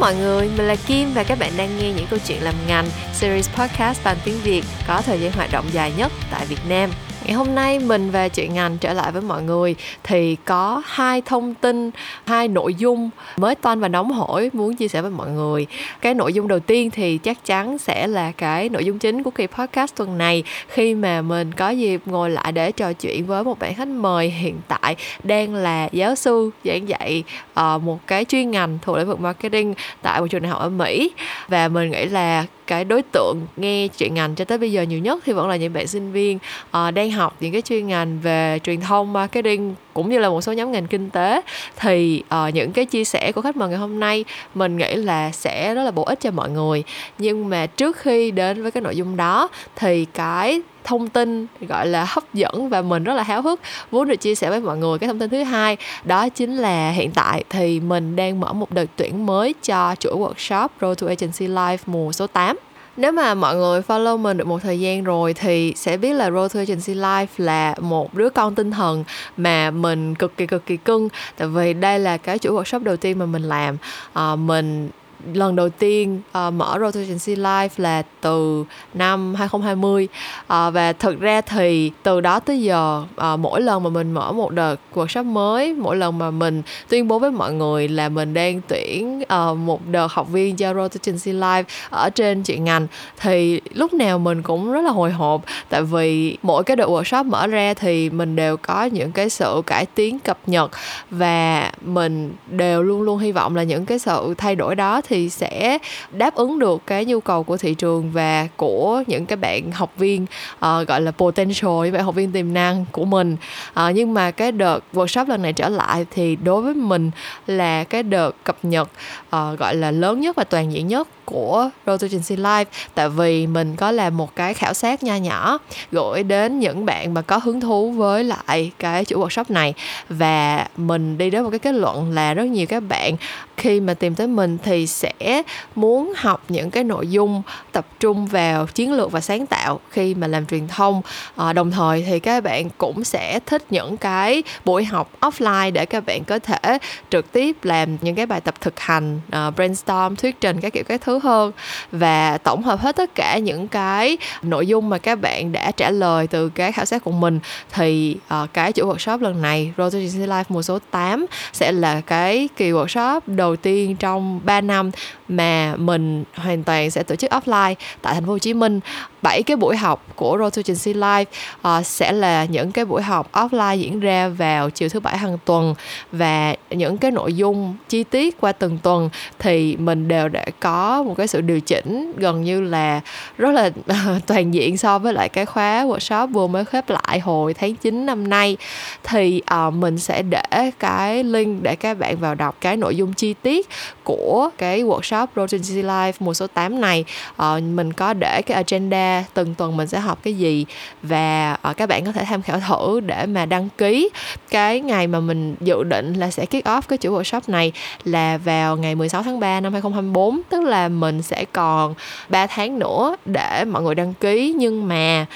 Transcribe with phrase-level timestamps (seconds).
[0.00, 2.86] mọi người, mình là Kim và các bạn đang nghe những câu chuyện làm ngành
[3.12, 6.90] series podcast bằng tiếng Việt có thời gian hoạt động dài nhất tại Việt Nam.
[7.28, 11.22] Ngày hôm nay mình và chuyện ngành trở lại với mọi người thì có hai
[11.22, 11.90] thông tin,
[12.24, 15.66] hai nội dung mới toanh và nóng hổi muốn chia sẻ với mọi người.
[16.00, 19.30] Cái nội dung đầu tiên thì chắc chắn sẽ là cái nội dung chính của
[19.30, 23.44] kỳ podcast tuần này khi mà mình có dịp ngồi lại để trò chuyện với
[23.44, 27.24] một bạn khách mời hiện tại đang là giáo sư giảng dạy
[27.54, 30.68] ờ, một cái chuyên ngành thuộc lĩnh vực marketing tại một trường đại học ở
[30.68, 31.10] Mỹ
[31.48, 34.98] và mình nghĩ là cái đối tượng nghe chuyện ngành cho tới bây giờ nhiều
[34.98, 38.20] nhất thì vẫn là những bạn sinh viên uh, đang học những cái chuyên ngành
[38.20, 41.40] về truyền thông marketing cũng như là một số nhóm ngành kinh tế.
[41.76, 45.30] Thì uh, những cái chia sẻ của khách mời ngày hôm nay mình nghĩ là
[45.32, 46.84] sẽ rất là bổ ích cho mọi người.
[47.18, 51.86] Nhưng mà trước khi đến với cái nội dung đó thì cái thông tin gọi
[51.86, 53.60] là hấp dẫn và mình rất là háo hức.
[53.90, 56.90] Muốn được chia sẻ với mọi người cái thông tin thứ hai đó chính là
[56.90, 61.06] hiện tại thì mình đang mở một đợt tuyển mới cho chuỗi workshop Road to
[61.06, 62.56] Agency Life mùa số 8
[62.96, 66.30] nếu mà mọi người follow mình được một thời gian rồi thì sẽ biết là
[66.30, 69.04] Road to Agency Life là một đứa con tinh thần
[69.36, 71.08] mà mình cực kỳ cực kỳ cưng.
[71.36, 73.76] Tại vì đây là cái chuỗi workshop đầu tiên mà mình làm.
[74.12, 74.90] À, mình
[75.32, 80.10] lần đầu tiên uh, mở Rotation Life là từ năm 2020 uh,
[80.46, 84.32] ờ, và thực ra thì từ đó tới giờ uh, mỗi lần mà mình mở
[84.32, 88.34] một đợt workshop mới mỗi lần mà mình tuyên bố với mọi người là mình
[88.34, 92.86] đang tuyển uh, một đợt học viên cho Rotation Life ở trên chuyện ngành
[93.20, 95.42] thì lúc nào mình cũng rất là hồi hộp.
[95.68, 99.62] Tại vì mỗi cái đợt workshop mở ra thì mình đều có những cái sự
[99.66, 100.70] cải tiến cập nhật
[101.10, 105.30] và mình đều luôn luôn hy vọng là những cái sự thay đổi đó thì
[105.30, 105.78] sẽ
[106.10, 109.92] đáp ứng được cái nhu cầu của thị trường và của những cái bạn học
[109.96, 110.22] viên
[110.54, 113.36] uh, gọi là potential những bạn học viên tiềm năng của mình.
[113.70, 117.10] Uh, nhưng mà cái đợt workshop lần này trở lại thì đối với mình
[117.46, 118.90] là cái đợt cập nhật
[119.26, 122.64] uh, gọi là lớn nhất và toàn diện nhất của Road to Agency Live.
[122.94, 125.58] Tại vì mình có làm một cái khảo sát nho nhỏ
[125.92, 129.74] gửi đến những bạn mà có hứng thú với lại cái chuỗi workshop này.
[130.08, 133.16] Và mình đi đến một cái kết luận là rất nhiều các bạn
[133.58, 135.42] khi mà tìm tới mình thì sẽ
[135.74, 137.42] muốn học những cái nội dung
[137.72, 141.02] tập trung vào chiến lược và sáng tạo khi mà làm truyền thông.
[141.36, 145.86] À, đồng thời thì các bạn cũng sẽ thích những cái buổi học offline để
[145.86, 146.78] các bạn có thể
[147.10, 150.84] trực tiếp làm những cái bài tập thực hành uh, brainstorm thuyết trình các kiểu
[150.84, 151.52] các thứ hơn.
[151.92, 155.90] Và tổng hợp hết tất cả những cái nội dung mà các bạn đã trả
[155.90, 157.40] lời từ cái khảo sát của mình
[157.72, 162.00] thì uh, cái chuỗi workshop lần này Road to Life mùa số 8 sẽ là
[162.00, 164.90] cái kỳ workshop đầu đầu tiên trong 3 năm
[165.28, 168.80] mà mình hoàn toàn sẽ tổ chức offline tại thành phố Hồ Chí Minh.
[169.22, 171.28] 7 cái buổi học của Road to Agency uh,
[171.62, 175.38] ờ, sẽ là những cái buổi học offline diễn ra vào chiều thứ bảy hàng
[175.44, 175.74] tuần.
[176.12, 181.02] Và những cái nội dung chi tiết qua từng tuần thì mình đều đã có
[181.02, 183.00] một cái sự điều chỉnh gần như là
[183.38, 183.70] rất là
[184.26, 188.06] toàn diện so với lại cái khóa workshop vừa mới khép lại hồi tháng 9
[188.06, 188.56] năm nay.
[189.04, 193.12] Thì uh, mình sẽ để cái link để các bạn vào đọc cái nội dung
[193.12, 193.68] chi tiết
[194.04, 197.04] của cái workshop Road to Agency Life mùa số 8 này.
[197.42, 200.66] Uh, mình có để cái agenda từng tuần mình sẽ học cái gì
[201.02, 204.08] và uh, các bạn có thể tham khảo thử để mà đăng ký.
[204.50, 207.72] Cái ngày mà mình dự định là sẽ kick off cái chuỗi workshop này
[208.04, 211.94] là vào ngày 16 tháng 3 năm 2024 tức là mình sẽ còn
[212.28, 214.54] 3 tháng nữa để mọi người đăng ký.
[214.58, 215.26] Nhưng mà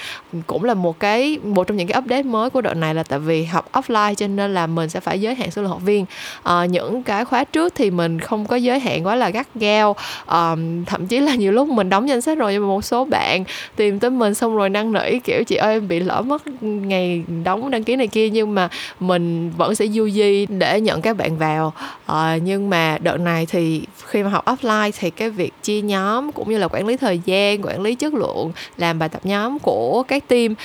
[0.47, 3.19] cũng là một cái một trong những cái update mới của đợt này là tại
[3.19, 6.05] vì học offline cho nên là mình sẽ phải giới hạn số lượng học viên.
[6.49, 9.95] Uh, những cái khóa trước thì mình không có giới hạn quá là gắt cao
[10.27, 13.05] um, thậm chí là nhiều lúc mình đóng danh sách rồi nhưng mà một số
[13.05, 13.43] bạn
[13.75, 17.23] tìm tới mình xong rồi năn nỉ kiểu chị ơi em bị lỡ mất ngày
[17.43, 18.69] đóng đăng ký này kia nhưng mà
[18.99, 21.73] mình vẫn sẽ du di để nhận các bạn vào.
[22.11, 26.31] Uh, nhưng mà đợt này thì khi mà học offline thì cái việc chia nhóm
[26.31, 29.59] cũng như là quản lý thời gian quản lý chất lượng làm bài tập nhóm
[29.59, 30.55] của các team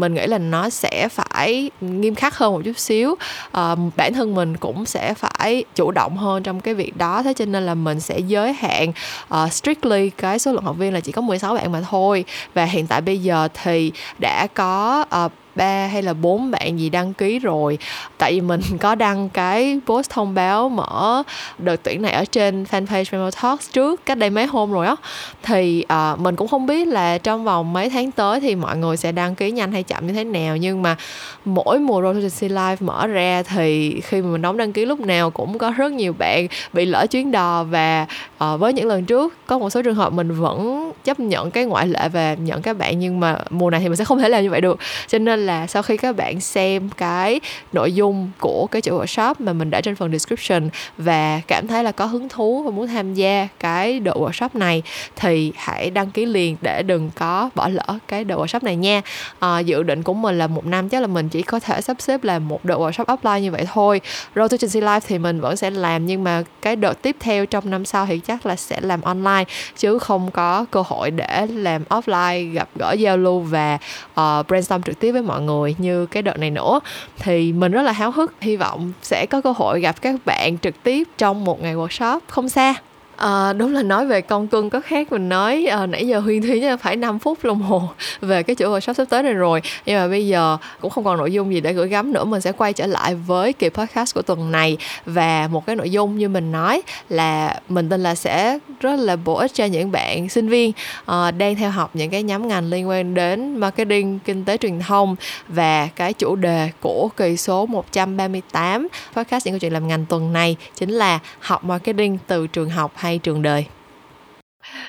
[0.00, 3.10] mình nghĩ là nó sẽ phải nghiêm khắc hơn một chút xíu.
[3.10, 7.22] Uh, bản thân mình cũng sẽ phải chủ động hơn trong cái việc đó.
[7.22, 8.92] Thế cho nên là mình sẽ dơ giới hạn
[9.34, 12.24] uh, strictly cái số lượng học viên là chỉ có 16 bạn mà thôi.
[12.54, 16.90] Và hiện tại bây giờ thì đã có uh, ba hay là bốn bạn gì
[16.90, 17.78] đăng ký rồi.
[18.18, 21.22] Tại vì mình có đăng cái post thông báo mở
[21.58, 24.96] đợt tuyển này ở trên fanpage Memo Talks trước cách đây mấy hôm rồi á.
[25.42, 28.96] Thì uh, mình cũng không biết là trong vòng mấy tháng tới thì mọi người
[28.96, 30.56] sẽ đăng ký nhanh hay chậm như thế nào.
[30.56, 30.96] Nhưng mà
[31.44, 35.30] mỗi mùa Rotation Live mở ra thì khi mà mình đóng đăng ký lúc nào
[35.30, 38.06] cũng có rất nhiều bạn bị lỡ chuyến đò và
[38.44, 41.64] uh, với những lần trước có một số trường hợp mình vẫn chấp nhận cái
[41.64, 44.28] ngoại lệ và nhận các bạn nhưng mà mùa này thì mình sẽ không thể
[44.28, 44.78] làm như vậy được.
[45.08, 47.40] Cho nên là là sau khi các bạn xem cái
[47.72, 50.68] nội dung của cái chuỗi workshop mà mình đã trên phần description
[50.98, 54.82] và cảm thấy là có hứng thú và muốn tham gia cái đợt workshop này
[55.16, 59.02] thì hãy đăng ký liền để đừng có bỏ lỡ cái đợt workshop này nha.
[59.38, 61.96] À, dự định của mình là một năm chắc là mình chỉ có thể sắp
[62.00, 64.00] xếp là một đợt workshop offline như vậy thôi.
[64.34, 67.46] Road to Agency Life thì mình vẫn sẽ làm nhưng mà cái đợt tiếp theo
[67.46, 69.44] trong năm sau thì chắc là sẽ làm online
[69.76, 73.78] chứ không có cơ hội để làm offline gặp gỡ giao lưu và
[74.20, 76.80] uh, brainstorm trực tiếp với mọi người như cái đợt này nữa.
[77.18, 80.58] Thì mình rất là háo hức, hy vọng sẽ có cơ hội gặp các bạn
[80.58, 82.74] trực tiếp trong một ngày workshop không xa.
[83.18, 86.42] À, đúng là nói về con cưng có khác mình nói à, nãy giờ huyên
[86.42, 87.88] thúy phải 5 phút đồng hồ
[88.20, 89.62] về cái chuỗi workshop sắp tới này rồi.
[89.86, 92.40] Nhưng mà bây giờ cũng không còn nội dung gì để gửi gắm nữa mình
[92.40, 94.76] sẽ quay trở lại với kỳ podcast của tuần này.
[95.06, 99.16] Và một cái nội dung như mình nói là mình tin là sẽ rất là
[99.16, 100.72] bổ ích cho những bạn sinh viên
[101.06, 104.80] à, đang theo học những cái nhóm ngành liên quan đến marketing kinh tế truyền
[104.80, 105.16] thông.
[105.48, 110.32] Và cái chủ đề của kỳ số 138 podcast những câu chuyện làm ngành tuần
[110.32, 113.66] này chính là học marketing từ trường học hay hay trường đời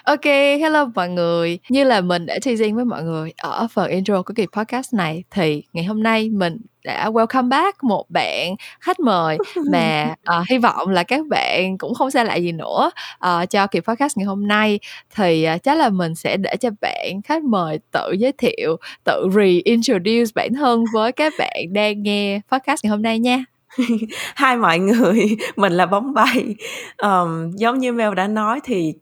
[0.03, 0.25] Ok,
[0.61, 1.59] hello mọi người.
[1.69, 5.23] Như là mình đã teasing với mọi người ở phần intro của kỳ podcast này
[5.31, 9.37] thì ngày hôm nay mình đã welcome back một bạn khách mời
[9.71, 12.91] mà uh, hy vọng là các bạn cũng không xa lạ gì nữa
[13.25, 14.79] uh, cho kỳ podcast ngày hôm nay
[15.15, 19.27] thì uh, chắc là mình sẽ để cho bạn khách mời tự giới thiệu, tự
[19.35, 23.43] reintroduce bản thân với các bạn đang nghe podcast ngày hôm nay nha.
[24.35, 26.55] Hai mọi người, mình là bóng bay.
[26.97, 28.93] Ờm, giống như Mel đã nói thì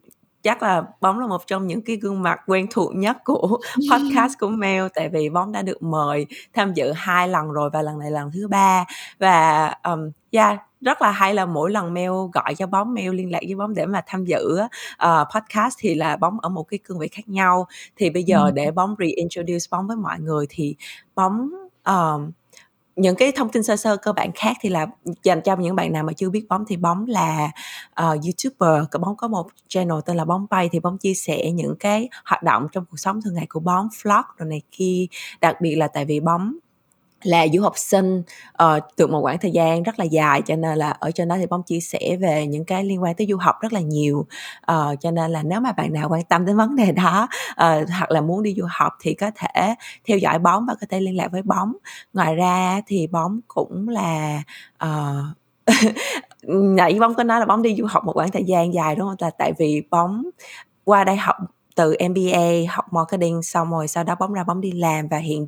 [0.44, 3.58] chắc là Bóng là một trong những cái gương mặt quen thuộc nhất của
[3.92, 7.82] podcast của Mel, tại vì Bóng đã được mời tham dự hai lần rồi và
[7.82, 8.86] lần này lần thứ ba
[9.20, 13.32] và, ờm, yeah, rất là hay là mỗi lần Mel gọi cho Bóng, Mel liên
[13.32, 14.60] lạc với Bóng để mà tham dự
[15.04, 17.68] uh, podcast thì là Bóng ở một cái cương vị khác nhau.
[17.96, 20.76] Thì bây giờ để Bóng reintroduce Bóng với mọi người thì
[21.16, 21.50] Bóng,
[21.84, 22.32] ờm
[22.98, 24.88] những cái thông tin sơ sơ cơ bản khác thì là
[25.24, 27.52] dành cho những bạn nào mà chưa biết bóng thì bóng là
[28.02, 31.52] uh, youtuber có bóng có một channel tên là bóng bay thì bóng chia sẻ
[31.52, 35.06] những cái hoạt động trong cuộc sống thường ngày của bóng vlog rồi này kia.
[35.42, 36.58] Đặc biệt là tại vì bóng
[37.24, 38.24] là du học sinh
[38.64, 41.46] uh, một khoảng thời gian rất là dài cho nên là ở trên đó thì
[41.46, 44.26] bóng chia sẻ về những cái liên quan tới du học rất là nhiều.
[44.72, 47.90] Uh, cho nên là nếu mà bạn nào quan tâm đến vấn đề đó uh,
[47.90, 49.76] hoặc là muốn đi du học thì có thể
[50.08, 51.74] theo dõi bóng và có thể liên lạc với bóng.
[52.14, 54.44] Ngoài ra thì bóng cũng là
[54.84, 55.38] uh,
[56.48, 59.08] nãy bóng có nói là bóng đi du học một khoảng thời gian dài đúng
[59.08, 59.16] không?
[59.20, 60.24] Là tại vì bóng
[60.84, 61.36] qua đây học
[61.78, 65.48] từ MBA học marketing xong rồi sau đó bóng ra bóng đi làm và hiện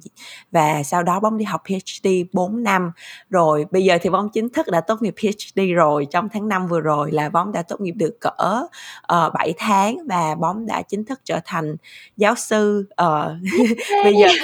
[0.51, 2.91] và sau đó bóng đi học PhD 4 năm
[3.29, 6.67] rồi bây giờ thì bóng chính thức đã tốt nghiệp PhD rồi trong tháng 5
[6.67, 8.69] vừa rồi là bóng đã tốt nghiệp được cỡ uh,
[9.01, 11.75] ờ, 7 tháng và bóng đã chính thức trở thành
[12.17, 13.31] giáo sư uh,
[14.03, 14.27] bây giờ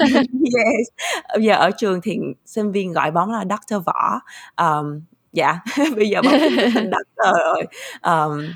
[0.55, 0.87] yes,
[1.33, 3.75] bây giờ ở trường thì sinh viên gọi bóng là Dr.
[3.85, 4.19] Võ
[4.57, 5.01] um,
[5.33, 5.59] dạ
[5.95, 6.39] bây giờ bóng
[6.73, 7.29] thành Dr.
[7.43, 7.63] rồi
[8.01, 8.53] um,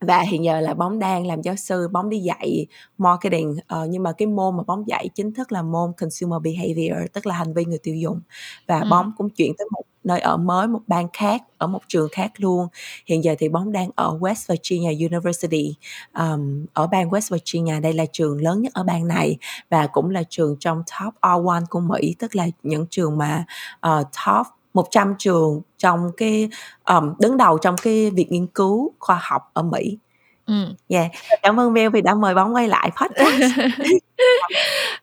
[0.00, 2.66] và hiện giờ là bóng đang làm giáo sư bóng đi dạy
[2.98, 7.10] marketing uh, nhưng mà cái môn mà bóng dạy chính thức là môn consumer behavior
[7.12, 8.20] tức là hành vi người tiêu dùng.
[8.66, 8.86] Và ừ.
[8.90, 12.32] bóng cũng chuyển tới một nơi ở mới một bang khác ở một trường khác
[12.36, 12.66] luôn.
[13.06, 15.74] Hiện giờ thì bóng đang ở West Virginia University
[16.14, 17.80] um, ở bang West Virginia.
[17.80, 19.38] Đây là trường lớn nhất ở bang này
[19.70, 23.44] và cũng là trường trong top R1 của Mỹ tức là những trường mà
[23.86, 26.48] uh, top 100 trường trong cái
[26.84, 29.98] um, đứng đầu trong cái việc nghiên cứu khoa học ở Mỹ.
[30.48, 30.54] Ừ.
[30.88, 31.10] Yeah.
[31.42, 33.52] Cảm ơn Mel vì đã mời bóng quay lại podcast.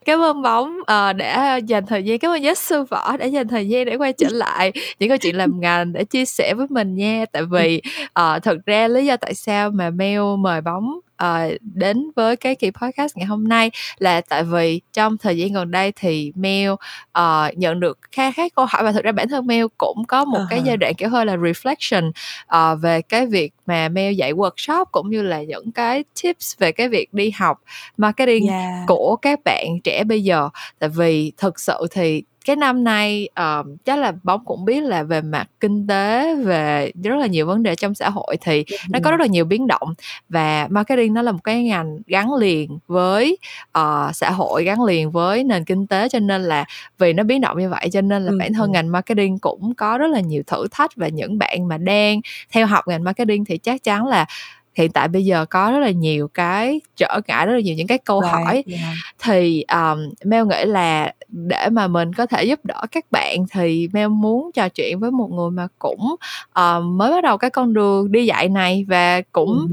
[0.05, 3.47] cảm ơn bóng uh, đã dành thời gian cảm ơn giáo sư võ đã dành
[3.47, 6.67] thời gian để quay trở lại những câu chuyện làm ngành để chia sẻ với
[6.69, 10.99] mình nha tại vì uh, thật ra lý do tại sao mà Mel mời bóng
[11.23, 15.53] uh, đến với cái kỳ podcast ngày hôm nay là tại vì trong thời gian
[15.53, 19.29] gần đây thì Mel uh, nhận được khá khá câu hỏi và thực ra bản
[19.29, 20.47] thân Mel cũng có một uh-huh.
[20.49, 22.11] cái giai đoạn kiểu hơi là reflection
[22.55, 26.71] uh, về cái việc mà Mel dạy workshop cũng như là những cái tips về
[26.71, 27.61] cái việc đi học
[27.97, 28.73] marketing yeah.
[28.87, 33.77] của các bạn trẻ bây giờ tại vì thực sự thì cái năm nay um,
[33.85, 37.63] chắc là bóng cũng biết là về mặt kinh tế về rất là nhiều vấn
[37.63, 39.93] đề trong xã hội thì nó có rất là nhiều biến động
[40.29, 43.37] và marketing nó là một cái ngành gắn liền với
[43.79, 46.65] uh, xã hội gắn liền với nền kinh tế cho nên là
[46.97, 48.37] vì nó biến động như vậy cho nên là ừ.
[48.39, 51.77] bản thân ngành marketing cũng có rất là nhiều thử thách và những bạn mà
[51.77, 52.21] đang
[52.51, 54.25] theo học ngành marketing thì chắc chắn là
[54.75, 57.87] hiện tại bây giờ có rất là nhiều cái trở ngại rất là nhiều những
[57.87, 58.83] cái câu right, hỏi yeah.
[59.23, 63.89] thì um, Mel nghĩ là để mà mình có thể giúp đỡ các bạn thì
[63.93, 66.15] Mel muốn trò chuyện với một người mà cũng
[66.59, 69.67] uh, mới bắt đầu cái con đường đi dạy này và cũng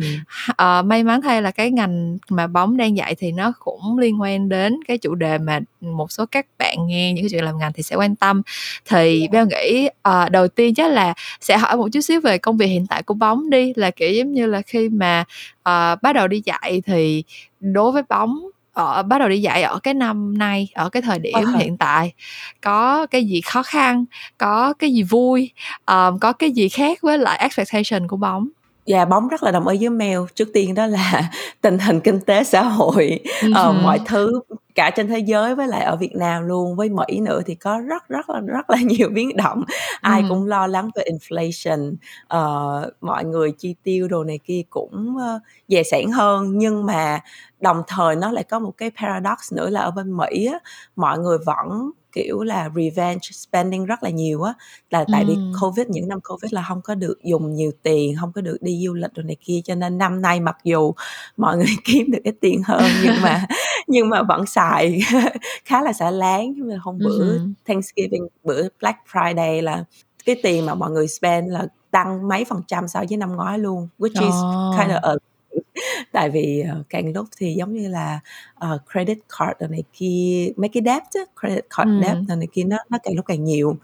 [0.51, 4.21] uh, may mắn thay là cái ngành mà bóng đang dạy thì nó cũng liên
[4.21, 7.59] quan đến cái chủ đề mà một số các bạn nghe những cái chuyện làm
[7.59, 8.43] ngành thì sẽ quan tâm.
[8.85, 12.57] Thì Beo nghĩ uh, đầu tiên chắc là sẽ hỏi một chút xíu về công
[12.57, 15.25] việc hiện tại của bóng đi là kiểu giống như là khi mà
[15.59, 17.25] uh, bắt đầu đi dạy thì
[17.61, 18.41] đối với bóng
[18.73, 21.63] ở bắt đầu đi dạy ở cái năm nay ở cái thời điểm okay.
[21.63, 22.13] hiện tại
[22.61, 24.05] có cái gì khó khăn
[24.39, 25.51] có cái gì vui
[25.87, 28.49] um, có cái gì khác với lại expectation của bóng
[28.87, 30.19] Dạ, bóng rất là đồng ý với Mel.
[30.35, 33.21] Trước tiên đó là tình hình kinh tế xã hội,
[33.55, 34.41] ờ, mọi thứ
[34.75, 37.79] cả trên thế giới với lại ở Việt Nam luôn, với Mỹ nữa thì có
[37.81, 39.65] rất rất là rất là nhiều biến động.
[40.01, 41.95] Ai cũng lo lắng về inflation,
[42.29, 46.59] ờ, mọi người chi tiêu đồ này kia cũng, ơ, dè sẻn hơn.
[46.59, 47.21] Nhưng mà
[47.61, 50.59] đồng thời nó lại có một cái paradox nữa là ở bên Mỹ á,
[50.97, 54.55] mọi người vẫn kiểu là revenge spending rất là nhiều á
[54.91, 58.33] là tại vì covid những năm covid là không có được dùng nhiều tiền không
[58.33, 60.95] có được đi du lịch rồi này kia cho nên năm nay mặc dù
[61.37, 63.47] mọi người kiếm được ít tiền hơn nhưng mà
[63.87, 65.01] nhưng mà vẫn xài
[65.65, 66.53] khá là xả láng.
[66.57, 69.85] Nhưng mà hôm bữa Thanksgiving bữa Black Friday là
[70.25, 73.59] cái tiền mà mọi người spend là tăng mấy phần trăm so với năm ngoái
[73.59, 74.35] luôn which is
[74.79, 75.15] kind of a
[76.13, 78.21] tại vì uh, càng lúc thì giống như là
[78.65, 82.01] uh, credit card rồi này kia mấy cái debt á, credit card ừ.
[82.03, 83.77] debt rồi này kia nó nó càng lúc càng nhiều.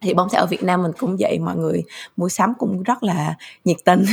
[0.00, 1.82] Thì bóng sẽ ở Việt Nam mình cũng vậy mọi người
[2.16, 4.04] mua sắm cũng rất là nhiệt tình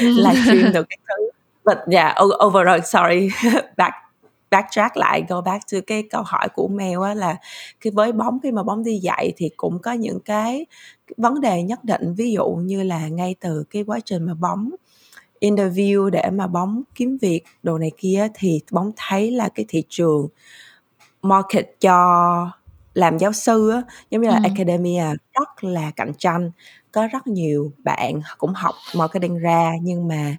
[0.00, 1.30] livestream được cái thứ.
[1.64, 3.28] But yeah overall sorry
[3.76, 3.94] back
[4.50, 7.36] backtrack lại go back to cái câu hỏi của Mel á là
[7.80, 10.66] cái với bóng khi mà bóng đi dạy thì cũng có những cái
[11.16, 12.14] vấn đề nhất định.
[12.14, 14.70] Ví dụ như là ngay từ cái quá trình mà bóng
[15.42, 19.82] interview để mà bóng kiếm việc đồ này kia thì bóng thấy là cái thị
[19.88, 20.28] trường
[21.22, 22.50] market cho
[22.94, 24.42] làm giáo sư á, giống như là ừ.
[24.44, 26.50] academia rất là cạnh tranh
[26.92, 30.36] có rất nhiều bạn cũng học marketing ra nhưng mà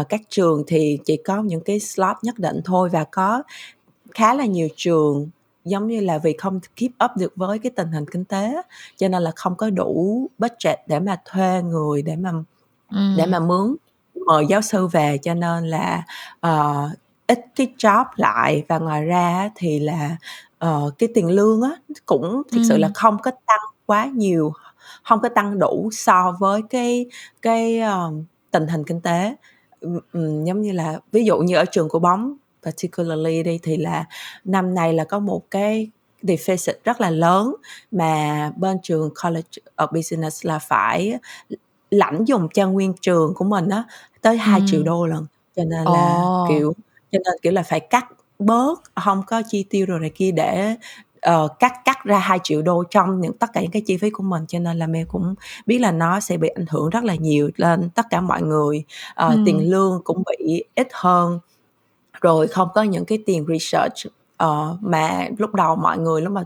[0.00, 3.42] uh, các trường thì chỉ có những cái slot nhất định thôi và có
[4.14, 5.30] khá là nhiều trường
[5.64, 8.62] giống như là vì không keep up được với cái tình hình kinh tế
[8.96, 12.32] cho nên là không có đủ budget để mà thuê người để mà
[12.90, 13.14] ừ.
[13.16, 13.76] để mà mướn
[14.26, 16.02] mời giáo sư về cho nên là
[16.46, 16.90] uh,
[17.26, 20.16] ít cái job lại và ngoài ra thì là
[20.64, 21.70] uh, cái tiền lương á
[22.06, 24.52] cũng thực sự là không có tăng quá nhiều
[25.02, 27.06] không có tăng đủ so với cái
[27.42, 28.14] cái uh,
[28.50, 29.34] tình hình kinh tế.
[29.80, 34.04] Um, giống như là ví dụ như ở trường của bóng particularly đi thì là
[34.44, 35.90] năm nay là có một cái
[36.22, 37.54] deficit rất là lớn
[37.90, 41.18] mà bên trường College of Business là phải
[41.90, 43.84] lãnh dùng cho nguyên trường của mình á
[44.20, 45.26] tới 2 triệu đô lần.
[45.56, 46.48] Cho nên là oh.
[46.48, 46.72] kiểu
[47.12, 48.06] cho nên kiểu là phải cắt
[48.38, 50.76] bớt không có chi tiêu rồi này kia để
[51.30, 54.10] uh, cắt cắt ra 2 triệu đô trong những tất cả những cái chi phí
[54.10, 54.44] của mình.
[54.48, 55.34] Cho nên là mẹ cũng
[55.66, 58.84] biết là nó sẽ bị ảnh hưởng rất là nhiều lên tất cả mọi người.
[59.26, 59.42] Uh, ừ.
[59.46, 61.38] tiền lương cũng bị ít hơn.
[62.20, 64.06] Rồi không có những cái tiền research
[64.44, 66.40] uh, mà lúc đầu mọi người lúc mà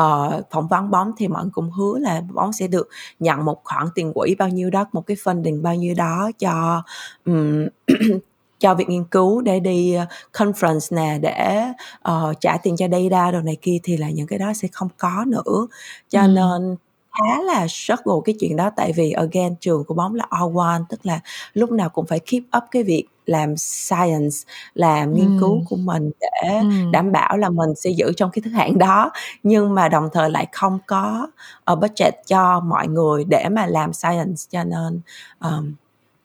[0.00, 3.60] uh, phỏng vấn bóng thì mọi người cũng hứa là bóng sẽ được nhận một
[3.64, 6.82] khoản tiền quỹ bao nhiêu đó một cái funding bao nhiêu đó cho
[7.26, 7.66] um,
[8.60, 9.96] cho việc nghiên cứu để đi
[10.32, 11.64] conference nè để
[12.10, 14.88] uh, trả tiền cho data đồ này kia thì là những cái đó sẽ không
[14.98, 15.66] có nữa
[16.08, 16.28] cho ừ.
[16.28, 16.76] nên
[17.18, 20.82] khá là struggle cái chuyện đó tại vì again trường của bóng là all one
[20.88, 21.20] tức là
[21.54, 24.36] lúc nào cũng phải keep up cái việc làm science
[24.74, 26.60] làm nghiên cứu của mình để
[26.92, 29.10] đảm bảo là mình sẽ giữ trong cái thứ hạng đó.
[29.42, 31.28] Nhưng mà đồng thời lại không có
[31.72, 35.00] uh, budget cho mọi người để mà làm science cho nên
[35.40, 35.72] um,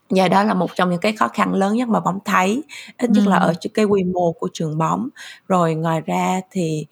[0.09, 2.63] và đó là một trong những cái khó khăn lớn nhất mà bóng thấy
[2.97, 5.09] ít nhất là ở cái quy mô của trường bóng.
[5.47, 6.85] Rồi ngoài ra thì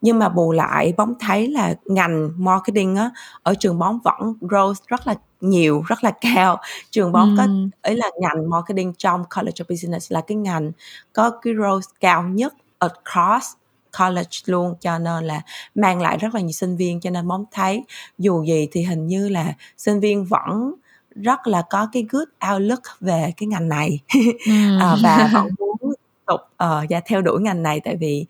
[0.00, 3.10] nhưng mà bù lại bóng thấy là ngành marketing á
[3.42, 6.58] ở trường bóng vẫn growth rất là nhiều rất là cao.
[6.90, 7.46] Trường bóng có
[7.82, 10.72] ấy là ngành marketing trong college of business là cái ngành
[11.12, 13.46] có cái growth cao nhất across
[13.98, 15.40] college luôn cho nên là
[15.74, 17.84] mang lại rất là nhiều sinh viên cho nên bóng thấy
[18.18, 20.74] dù gì thì hình như là sinh viên vẫn
[21.14, 23.98] rất là có cái good outlook về cái ngành này.
[24.80, 25.94] À, và vẫn muốn
[26.26, 28.26] tục uh, và theo đuổi ngành này tại vì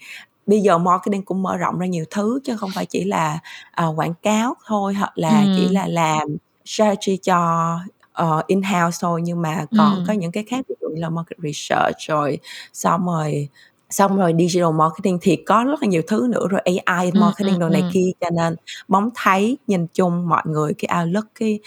[0.47, 3.39] bây giờ marketing cũng mở rộng ra nhiều thứ chứ không phải chỉ là
[3.85, 5.53] uh, quảng cáo thôi hoặc là ừ.
[5.57, 7.79] chỉ là làm strategy cho
[8.23, 10.05] uh, in-house thôi nhưng mà còn ừ.
[10.07, 12.39] có những cái khác ví dụ như là market research rồi
[12.73, 13.49] xong rồi
[13.91, 17.59] xong rồi digital marketing thì có rất là nhiều thứ nữa rồi AI marketing ừ,
[17.61, 17.89] đồ này ừ.
[17.93, 18.57] kia cho nên
[18.89, 21.61] bóng thấy nhìn chung mọi người cái outlook cái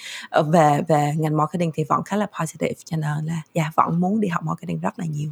[0.46, 4.02] về về ngành marketing thì vẫn khá là positive cho nên là dạ yeah, vẫn
[4.02, 5.30] muốn đi học marketing rất là nhiều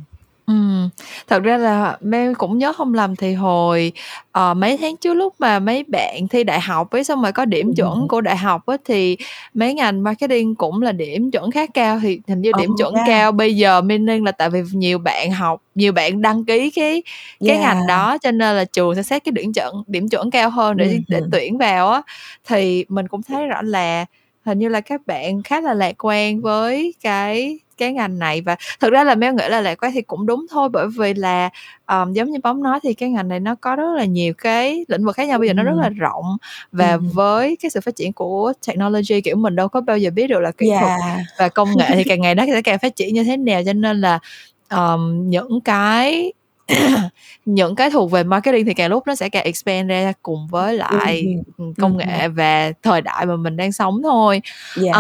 [0.52, 0.90] Ừm,
[1.28, 3.92] thật ra là Mel cũng nhớ không lầm thì hồi,
[4.32, 7.46] ờ, mấy tháng trước lúc mà mấy bạn thi đại học ấy, xong rồi có
[7.46, 9.18] điểm chuẩn của đại học á, thì
[9.54, 12.94] mấy ngành marketing cũng là điểm chuẩn khá cao, thì hình như điểm Oh, chuẩn
[12.96, 13.06] yeah.
[13.08, 17.04] cao bây giờ meaning là tại vì nhiều bạn học nhiều bạn đăng ký cái
[17.46, 17.88] cái ngành Yeah.
[17.88, 21.00] đó, cho nên là trường sẽ xét cái điểm chuẩn điểm chuẩn cao hơn để
[21.08, 21.30] để Ừm.
[21.32, 22.02] tuyển vào á.
[22.48, 24.06] Thì mình cũng thấy rõ là
[24.46, 28.56] hình như là các bạn khá là lạc quan với cái cái ngành này và
[28.80, 31.50] thực ra là Mel nghĩ là lạc quan thì cũng đúng thôi, bởi vì là,
[31.86, 34.86] ờm, giống như Bóng nói thì cái ngành này nó có rất là nhiều cái
[34.88, 36.26] lĩnh vực khác nhau, bây giờ nó rất là rộng
[36.72, 37.10] và Ừm.
[37.14, 40.40] với cái sự phát triển của technology, kiểu, mình đâu có bao giờ biết được
[40.40, 41.22] là kỹ thuật Yeah.
[41.40, 43.74] và công nghệ thì càng ngày nó sẽ càng phát triển như thế nào, cho
[43.74, 44.20] nên là,
[44.68, 46.34] ờm, những cái
[47.46, 50.72] những cái thuộc về marketing thì càng lúc nó sẽ càng expand ra cùng với
[50.72, 51.44] Ừm lại, hưm.
[51.58, 54.42] ừm, công nghệ và thời đại mà mình đang sống thôi.
[54.84, 54.96] Yeah.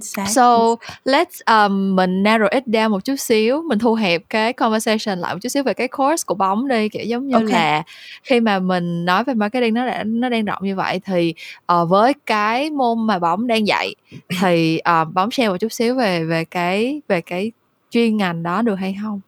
[0.00, 4.22] Xác, chính so let's, um, mình narrow it down một chút xíu, mình thu hẹp
[4.30, 7.38] cái conversation lại một chút xíu về cái course của Bóng đi, kiểu, giống như
[7.46, 7.52] kê.
[7.52, 7.82] là
[8.24, 11.34] khi mà mình nói về marketing nó đã nó đang rộng như vậy thì,
[11.66, 13.94] ờ, với cái môn mà Bóng đang dạy
[14.40, 17.52] thì, ờ, Bóng share một chút xíu về về cái về cái
[17.90, 19.20] chuyên ngành đó được hay hông?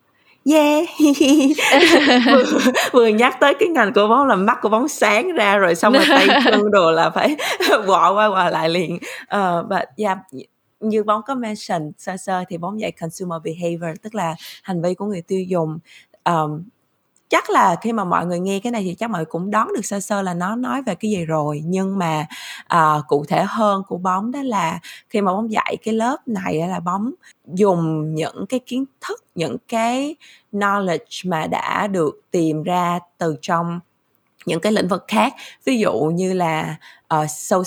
[0.51, 0.87] Yeah.
[2.27, 2.45] Vừa
[2.93, 5.93] vừa nhắc tới cái ngành của Bóng là mắt của Bóng sáng ra rồi xong
[5.93, 7.37] rồi tay chân đồ là phải
[7.87, 8.99] quọ qua quọ lại liền.
[9.69, 10.19] But yeah,
[10.81, 14.95] như Bóng có mention sơ sơ thì Bóng dạy consumer behaviour, tức là hành vi
[14.95, 15.79] của người tiêu dùng.
[16.23, 16.65] Ờm,
[17.31, 19.69] chắc là khi mà mọi người nghe cái này thì chắc mọi người cũng đoán
[19.77, 22.27] được sơ sơ là nó nói về cái gì rồi, nhưng mà,
[22.69, 26.55] ờ, cụ thể hơn của Bóng đó là khi mà Bóng dạy cái lớp này
[26.69, 27.13] là Bóng
[27.47, 30.17] dùng những cái kiến thức, những cái
[30.53, 33.81] knowledge mà đã được tìm ra từ trong
[34.47, 35.35] những cái lĩnh vực khác.
[35.67, 36.77] Ví dụ như là,
[37.29, 37.67] soc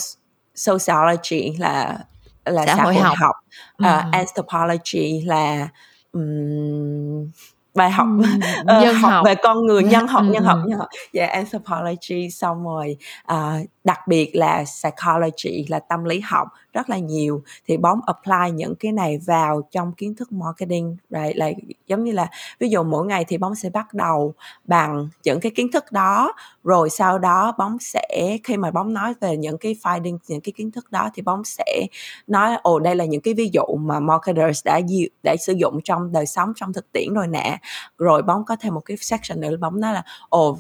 [0.56, 2.00] sociology là
[2.46, 3.18] là Xã xã hội hội học.
[3.22, 3.36] học,
[3.80, 4.12] ờ, Ừm.
[4.12, 5.70] anthropology là,
[6.14, 7.30] ừm,
[7.76, 8.08] bài học,
[8.68, 9.26] ờ, nhân học học.
[9.26, 12.30] về con người, nhân học, Ừm, nhân học, nhân học, yeah, anthropology.
[12.30, 13.54] Xong rồi, ờ,
[13.84, 18.76] đặc biệt là psychology là tâm lý học rất là nhiều, thì Bóng apply những
[18.76, 21.52] cái này vào trong kiến thức marketing, right, là
[21.88, 22.28] giống như là
[22.60, 26.34] ví dụ mỗi ngày thì Bóng sẽ bắt đầu bằng những cái kiến thức đó,
[26.64, 30.54] rồi sau đó Bóng sẽ khi mà Bóng nói về những cái finding, những cái
[30.56, 31.88] kiến thức đó thì Bóng sẽ
[32.28, 35.80] nói, ồ, đây là những cái ví dụ mà marketers đã di đã sử dụng
[35.84, 37.60] trong đời sống, trong thực tiễn rồi nè.
[37.98, 40.58] Rồi Bóng có thêm một cái section nữa, Bóng nói là, ồ,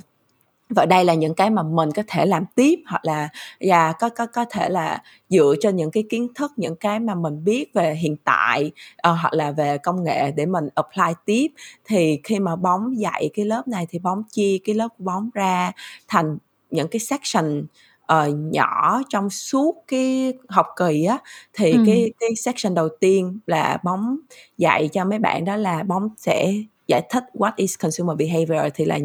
[0.70, 4.10] và đây là những cái mà mình có thể làm tiếp hoặc là yeah, có
[4.10, 7.66] có có thể là dựa trên những cái kiến thức, những cái mà mình biết
[7.74, 11.48] về hiện tại, ờ, hoặc là về công nghệ để mình apply tiếp.
[11.86, 15.30] Thì khi mà Bóng dạy cái lớp này thì Bóng chia cái lớp của Bóng
[15.34, 15.72] ra
[16.08, 16.38] thành
[16.72, 17.66] những cái section,
[18.06, 21.18] ờ, nhỏ trong suốt cái học kỳ á.
[21.54, 21.84] Thì Ừm.
[21.86, 24.18] cái cái section đầu tiên là Bóng
[24.58, 26.54] dạy cho mấy bạn đó là Bóng sẽ
[26.88, 29.00] giải thích what is consumer behaviour, thì là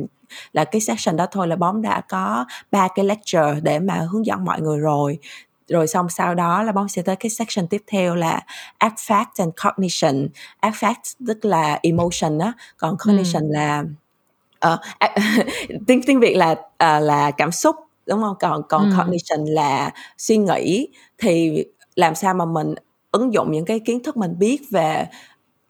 [0.53, 4.27] là cái section đó thôi là Bóng đã có 3 cái lecture để mà hướng
[4.27, 5.19] dẫn mọi người rồi.
[5.69, 8.41] Rồi xong sau đó là Bóng sẽ tới cái section tiếp theo là
[8.81, 10.29] affect and cognition.
[10.63, 13.51] Affect tức là emotion á, còn cognition Ừm.
[13.53, 13.85] là,
[14.61, 14.79] a
[15.87, 18.37] tiếng tiếng Việt là, ờ, là cảm xúc, đúng hông?
[18.41, 18.99] Còn còn Ừm.
[18.99, 20.89] cognition là suy nghĩ.
[21.19, 21.65] Thì
[21.97, 22.75] làm sao mà mình
[23.13, 25.07] ứng dụng những cái kiến thức mình biết về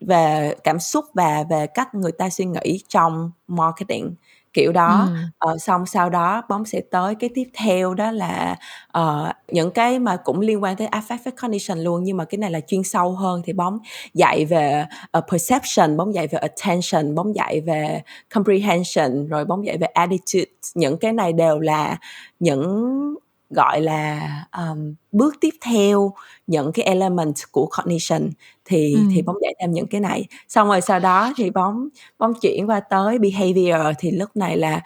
[0.01, 4.15] về cảm xúc và về cách người ta suy nghĩ trong marketing,
[4.53, 5.09] kiểu đó.
[5.11, 5.31] Ừm.
[5.39, 8.57] Ờ, xong sau đó Bóng sẽ tới cái tiếp theo đó là,
[8.93, 12.39] ờ, những cái mà cũng liên quan tới affect với cognition luôn, nhưng mà cái
[12.39, 13.79] này là chuyên sâu hơn thì Bóng
[14.15, 18.03] dạy về, ờ, perception, Bóng dạy về attention, Bóng dạy về
[18.35, 20.45] comprehension, rồi Bóng dạy về attitude.
[20.75, 21.97] Những cái này đều là
[22.41, 23.15] những,
[23.51, 26.13] gọi là, ờm, bước tiếp theo,
[26.47, 28.31] những cái element của cognition
[28.65, 29.25] thì thì Ừm.
[29.27, 30.27] Bóng dạy thêm những cái này.
[30.49, 34.81] Xong rồi sau đó thì Bóng Bóng chuyển qua tới behaviour, thì lúc này là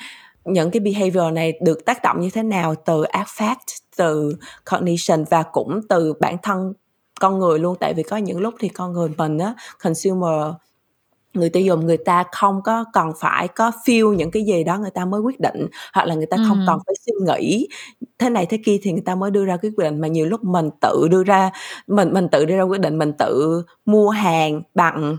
[0.44, 3.56] những cái behaviour này được tác động như thế nào từ affect,
[3.96, 4.36] từ
[4.70, 6.72] cognition và cũng từ bản thân
[7.20, 7.76] con người luôn.
[7.80, 10.54] Tại vì có những lúc thì con người mình á, consumer,
[11.34, 14.78] người tiêu dùng người ta không có cần phải có feel những cái gì đó
[14.78, 17.68] người ta mới quyết định, hoặc là người ta không cần phải suy nghĩ
[18.18, 20.00] thế này thế kia thì người ta mới đưa ra quyết định.
[20.00, 21.50] Mà nhiều lúc mình tự đưa ra
[21.86, 25.16] mình mình tự đưa ra quyết định, mình tự mua hàng bằng,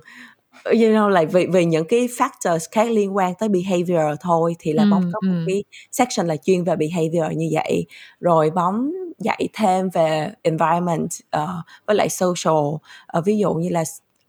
[0.65, 4.55] you know, là vì vì những cái factors khác liên quan tới behaviour thôi.
[4.59, 5.45] Thì là Bóng Ừm, có một ừm.
[5.45, 7.85] cái section là chuyên về behaviour như vậy.
[8.21, 11.47] Rồi Bóng dạy thêm về environment, ờ,
[11.87, 12.55] với lại social,
[13.07, 13.83] ờ, ví dụ như là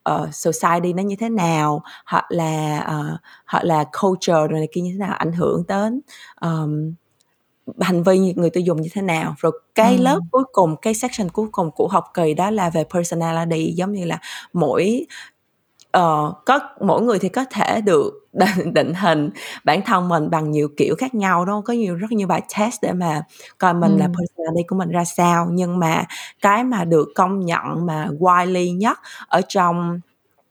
[0.05, 4.83] ờ, society nó như thế nào, hoặc là, ờ, hoặc là culture đồ này kia
[4.83, 6.01] như thế nào, ảnh hưởng đến,
[6.37, 6.95] ờm,
[7.81, 9.35] hành vi người tiêu dùng như thế nào.
[9.39, 10.29] Rồi cái lớp Ừm.
[10.33, 14.07] cuối cùng, cái section cuối cùng của học kỳ đó là về personality, giống như
[14.07, 14.19] là
[14.55, 15.07] mỗi
[15.99, 19.31] uh, có mỗi người thì có thể được định, định hình
[19.65, 22.83] bản thân mình bằng nhiều kiểu khác nhau đó có nhiều rất nhiều bài test
[22.83, 23.23] để mà
[23.59, 23.99] coi mình ừ.
[23.99, 26.05] là personality của mình ra sao nhưng mà
[26.43, 30.01] cái mà được công nhận mà widely nhất ở trong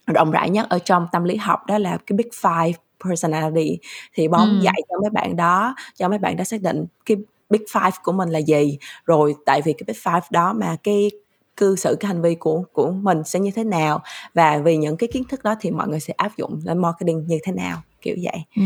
[0.07, 2.73] rộng rãi nhất ở trong tâm lý học đó là cái big five
[3.05, 3.77] personality
[4.13, 4.59] thì bóng ừ.
[4.61, 7.17] dạy cho mấy bạn đó cho mấy bạn đó xác định cái
[7.49, 11.11] big five của mình là gì rồi tại vì cái big five đó mà cái
[11.57, 14.01] cư xử cái hành vi của của mình sẽ như thế nào
[14.33, 17.27] và vì những cái kiến thức đó thì mọi người sẽ áp dụng lên marketing
[17.27, 18.63] như thế nào kiểu vậy ừ.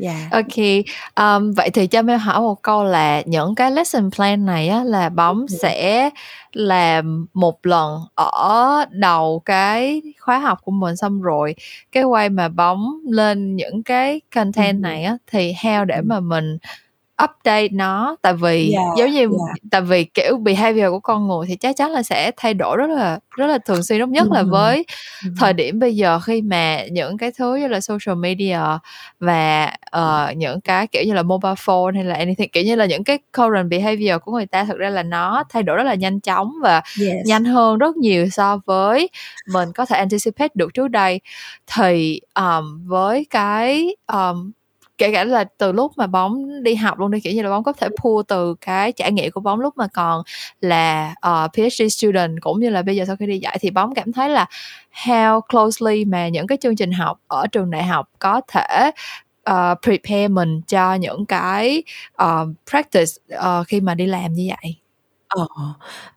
[0.00, 0.30] Yeah.
[0.30, 0.84] Ok,
[1.16, 4.84] um, vậy thì cho em hỏi một câu là những cái lesson plan này á
[4.84, 5.56] là bóng ừ.
[5.62, 6.10] sẽ
[6.52, 11.54] làm một lần ở đầu cái khóa học của mình xong rồi
[11.92, 14.80] cái quay mà bóng lên những cái content ừ.
[14.80, 16.58] này á thì how để mà mình
[17.24, 19.30] update nó tại vì yeah, giống như yeah.
[19.70, 22.90] tại vì kiểu behavior của con người thì chắc chắn là sẽ thay đổi rất
[22.90, 24.34] là rất là thường xuyên đúng nhất mm-hmm.
[24.34, 24.84] là với
[25.22, 25.34] mm-hmm.
[25.38, 28.60] thời điểm bây giờ khi mà những cái thứ như là social media
[29.20, 32.86] và uh, những cái kiểu như là mobile phone hay là anything kiểu như là
[32.86, 35.94] những cái current behavior của người ta thực ra là nó thay đổi rất là
[35.94, 37.26] nhanh chóng và yes.
[37.26, 39.08] nhanh hơn rất nhiều so với
[39.48, 41.20] mình có thể anticipate được trước đây
[41.66, 44.50] thì um, với cái um,
[44.98, 47.64] kể cả là từ lúc mà bóng đi học luôn đi kiểu như là bóng
[47.64, 50.22] có thể pull từ cái trải nghiệm của bóng lúc mà còn
[50.60, 53.70] là uh, ờ, PhD student cũng như là bây giờ sau khi đi dạy thì
[53.70, 54.46] bóng cảm thấy là
[55.04, 58.90] how closely mà những cái chương trình học ở trường đại học có thể
[59.50, 61.82] uh, prepare mình cho những cái
[62.22, 64.76] uh, practice uh, khi mà đi làm như vậy.
[65.28, 65.46] Ờ,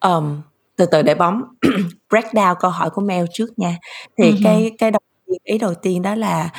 [0.10, 0.42] um,
[0.76, 1.42] từ từ để bóng
[2.10, 3.78] break down câu hỏi của Mel trước nha.
[4.18, 4.42] Thì uh-huh.
[4.44, 6.50] cái cái đầu tiên ý đầu tiên đó là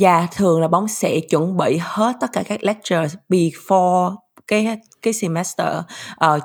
[0.00, 5.12] và thường là bóng sẽ chuẩn bị hết tất cả các lectures before cái cái
[5.12, 5.68] semester.
[6.24, 6.42] Uh,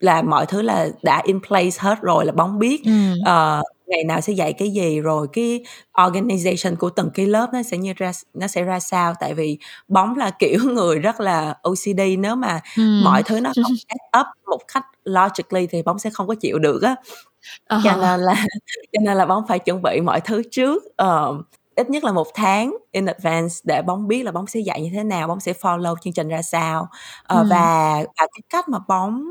[0.00, 2.82] là mọi thứ là đã in place hết rồi là bóng biết
[3.20, 7.62] uh, ngày nào sẽ dạy cái gì rồi cái organization của từng cái lớp nó
[7.62, 9.14] sẽ như ra nó sẽ ra sao.
[9.20, 13.00] Tại vì bóng là kiểu người rất là OCD nếu mà ừ.
[13.04, 16.58] mọi thứ nó không set up một cách logically thì bóng sẽ không có chịu
[16.58, 16.94] được á.
[17.68, 17.80] Uh-huh.
[17.84, 18.46] cho nên là
[18.92, 20.82] cho nên là bóng phải chuẩn bị mọi thứ trước.
[21.02, 24.82] Uh, ít nhất là một tháng in advance để bóng biết là bóng sẽ dạy
[24.82, 27.46] như thế nào bóng sẽ follow chương trình ra sao uh, ừ.
[27.50, 29.24] và, và cái cách mà bóng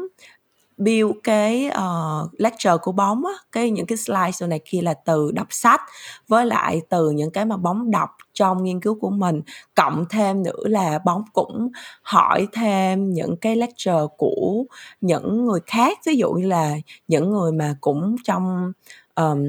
[0.77, 4.93] build cái uh, lecture của bóng á, cái những cái slide sau này kia là
[4.93, 5.81] từ đọc sách
[6.27, 9.41] với lại từ những cái mà bóng đọc trong nghiên cứu của mình
[9.75, 11.69] cộng thêm nữa là bóng cũng
[12.01, 14.63] hỏi thêm những cái lecture của
[15.01, 16.75] những người khác ví dụ như là
[17.07, 18.71] những người mà cũng trong
[19.15, 19.45] um,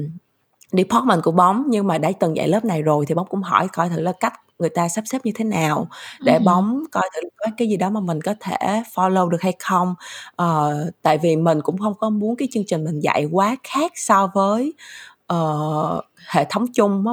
[0.73, 3.67] department của bóng nhưng mà đã từng dạy lớp này rồi thì bóng cũng hỏi
[3.73, 5.87] coi thử là cách người ta sắp xếp như thế nào
[6.21, 6.39] để ừ.
[6.45, 9.95] bóng coi thử có cái gì đó mà mình có thể follow được hay không
[10.41, 13.91] uh, tại vì mình cũng không có muốn cái chương trình mình dạy quá khác
[13.95, 14.73] so với
[15.33, 17.03] uh, hệ thống chung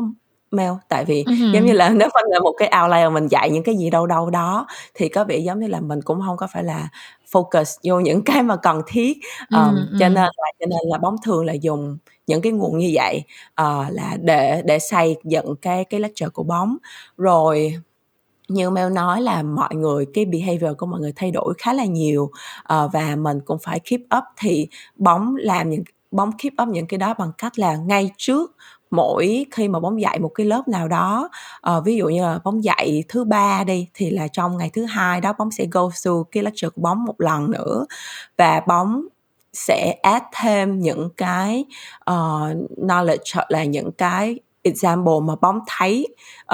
[0.51, 1.53] Mel tại vì uh-huh.
[1.55, 4.07] giống như là nếu mình là một cái outlier mình dạy những cái gì đâu
[4.07, 6.89] đâu đó thì có vẻ giống như là mình cũng không có phải là
[7.33, 9.19] focus vô những cái mà cần thiết
[9.51, 9.99] um, uh-huh.
[10.01, 13.23] cho nên là cho nên là bóng thường là dùng những cái nguồn như vậy
[13.61, 16.77] uh, là để để xây dựng cái cái lecture của bóng
[17.17, 17.75] rồi
[18.49, 21.85] như Mel nói là mọi người cái behavior của mọi người thay đổi khá là
[21.85, 22.31] nhiều
[22.75, 26.87] uh, và mình cũng phải keep up thì bóng làm những bóng keep up những
[26.87, 28.57] cái đó bằng cách là ngay trước
[28.91, 31.29] mỗi khi mà bóng dạy một cái lớp nào đó
[31.77, 34.85] uh, ví dụ như là bóng dạy thứ ba đi thì là trong ngày thứ
[34.85, 37.87] hai đó bóng sẽ go through cái lecture của bóng một lần nữa
[38.37, 39.07] và bóng
[39.53, 41.65] sẽ add thêm những cái
[42.11, 46.07] uh, knowledge hoặc là những cái example mà bóng thấy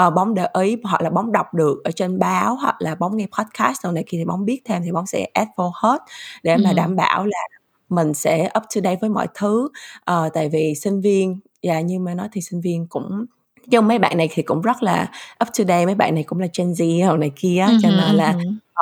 [0.06, 3.16] uh, bóng để ý hoặc là bóng đọc được ở trên báo hoặc là bóng
[3.16, 6.02] nghe podcast sau này khi thì bóng biết thêm thì bóng sẽ add vô hết
[6.42, 6.60] để ừ.
[6.64, 7.48] mà đảm bảo là
[7.88, 9.68] mình sẽ up to date với mọi thứ
[10.10, 13.26] uh, tại vì sinh viên và yeah, như mà nói thì sinh viên cũng
[13.70, 15.10] chứ mấy bạn này thì cũng rất là
[15.42, 17.88] up to date mấy bạn này cũng là Gen Z hồi này kia uh-huh, cho
[17.88, 18.34] nên là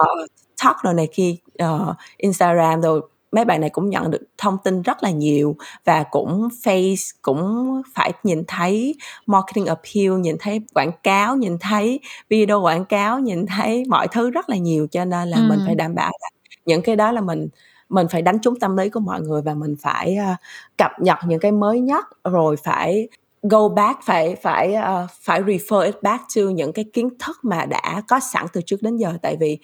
[0.03, 0.31] uh,
[0.64, 3.01] talk rồi này kia uh, Instagram rồi
[3.33, 7.83] mấy bạn này cũng nhận được thông tin rất là nhiều và cũng face cũng
[7.94, 8.94] phải nhìn thấy
[9.27, 14.31] marketing appeal nhìn thấy quảng cáo nhìn thấy video quảng cáo nhìn thấy mọi thứ
[14.31, 15.47] rất là nhiều cho nên là ừ.
[15.49, 16.29] mình phải đảm bảo là
[16.64, 17.49] những cái đó là mình
[17.88, 20.37] mình phải đánh trúng tâm lý của mọi người và mình phải uh,
[20.79, 23.09] cập nhật những cái mới nhất rồi phải
[23.42, 27.66] go back phải phải uh, phải refer it back to những cái kiến thức mà
[27.66, 29.12] đã có sẵn từ trước đến giờ.
[29.23, 29.59] Tại vì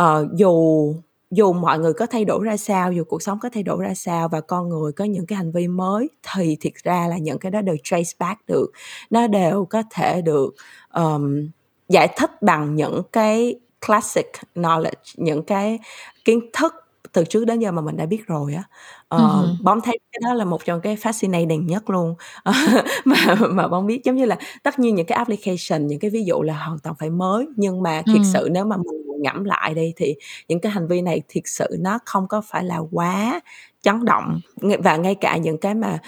[0.00, 0.94] uh, dù
[1.30, 3.94] dù mọi người có thay đổi ra sao dù cuộc sống có thay đổi ra
[3.94, 7.38] sao và con người có những cái hành vi mới thì thiệt ra là những
[7.38, 8.72] cái đó đều trace back được.
[9.10, 10.54] Nó đều có thể được
[10.94, 11.48] um,
[11.88, 13.54] giải thích bằng những cái
[13.86, 15.78] classic knowledge những cái
[16.24, 16.74] kiến thức
[17.18, 18.62] từ trước đến giờ mà mình đã biết rồi á.
[19.08, 22.14] Ờ, Ừm Bóng thấy cái đó là một trong cái fascinating nhất luôn,
[23.04, 24.04] mà mà Bóng biết.
[24.04, 26.96] Giống như là tất nhiên những cái application, những cái ví dụ là hoàn toàn
[26.98, 28.32] phải mới, nhưng mà thiệt Ừm.
[28.32, 30.14] sự nếu mà mình ngẫm lại đi thì
[30.48, 33.40] những cái hành vi này thiệt sự nó không có phải là quá
[33.82, 34.40] chấn động.
[34.84, 35.98] và ngay cả những cái mà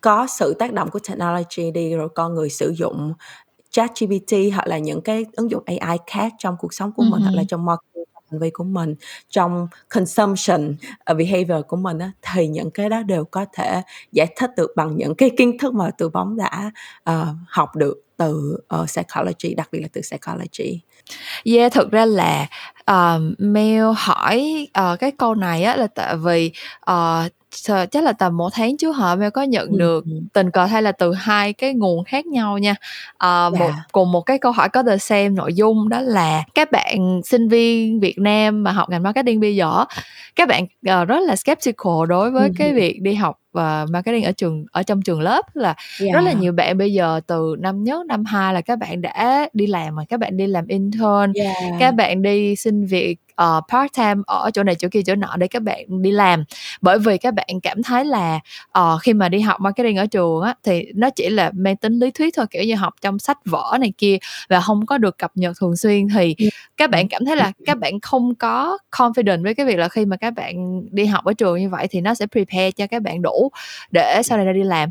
[0.00, 3.12] có sự tác động của technology đi, rồi con người sử dụng
[3.70, 7.34] ChatGPT hoặc là những cái ứng dụng AI khác trong cuộc sống của mình, hoặc
[7.34, 7.95] là trong marketing,
[8.30, 8.94] hành vi của mình,
[9.30, 14.26] trong consumption, ờ, behavior của mình á, thì những cái đó đều có thể giải
[14.36, 16.70] thích được bằng những cái kiến thức mà tụi Bóng đã,
[17.10, 20.80] uh, học được từ, uh, psychology, đặc biệt là từ psychology.
[21.44, 22.46] Yeah, thực ra là,
[22.90, 26.52] uh, Mel hỏi, uh, cái câu này á là tại vì,
[27.90, 30.82] chắc là tầm một tháng trước hả, Mel có nhận Ừm, được tình cờ hay
[30.82, 32.74] là từ hai cái nguồn khác nhau nha.
[33.50, 33.84] Một Dạ.
[33.92, 37.48] cùng một cái câu hỏi có the same nội dung đó là các bạn sinh
[37.48, 39.84] viên Việt Nam mà học ngành marketing bây giờ
[40.36, 44.24] các bạn, ờ, rất là skeptical đối với Ừm cái việc đi học, ờ, marketing
[44.24, 45.42] ở trường ở trong trường lớp.
[45.54, 45.74] Là
[46.10, 46.38] rất là Yeah.
[46.40, 49.96] nhiều bạn bây giờ từ năm nhất, năm hai là các bạn đã đi làm
[49.96, 51.34] rồi, các bạn đi làm intern,
[51.78, 51.94] các Yeah.
[51.96, 55.62] bạn đi xin việc, ờ, part-time ở chỗ này chỗ kia chỗ nọ để các
[55.62, 56.44] bạn đi làm.
[56.80, 58.40] Bởi vì các bạn cảm thấy là,
[58.72, 61.98] ờ, khi mà đi học marketing ở trường á, thì nó chỉ là mang tính
[61.98, 64.16] lý thuyết thôi, kiểu như học trong sách vở này kia
[64.48, 66.08] và hông có được cập nhật thường xuyên.
[66.14, 69.78] Thì Ừm, các bạn cảm thấy là các bạn không có confident với cái việc
[69.78, 72.70] là khi mà các bạn đi học ở trường như vậy thì nó sẽ prepare
[72.70, 73.45] cho các bạn đủ
[73.90, 74.90] để sau này ra đi làm.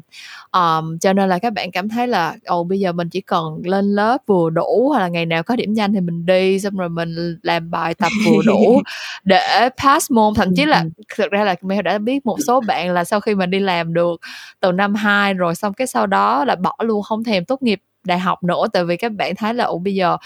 [0.51, 3.61] Ờm, cho nên là các bạn cảm thấy là, ồ, bây giờ mình chỉ cần
[3.63, 6.77] lên lớp vừa đủ hoặc là ngày nào có điểm danh thì mình đi, xong
[6.77, 8.81] rồi mình làm bài tập vừa đủ
[9.23, 10.33] để pass môn.
[10.33, 10.89] Thậm chí là ừm.
[11.17, 13.93] thực ra là Mel đã biết một số bạn là sau khi mà đi làm
[13.93, 14.21] được
[14.59, 17.81] từ năm 2 rồi xong cái sau đó là bỏ luôn, hông thèm tốt nghiệp
[18.05, 18.65] đại học nữa.
[18.73, 20.17] Tại vì các bạn thấy là, ủa, bây giờ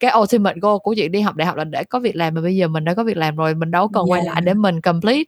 [0.00, 2.40] cái ultimate goal của chuyện đi học đại học là để có việc làm, mà
[2.40, 4.56] bây giờ mình đã có việc làm rồi, mình đâu cần quay lại để Yeah.
[4.58, 5.22] mình complete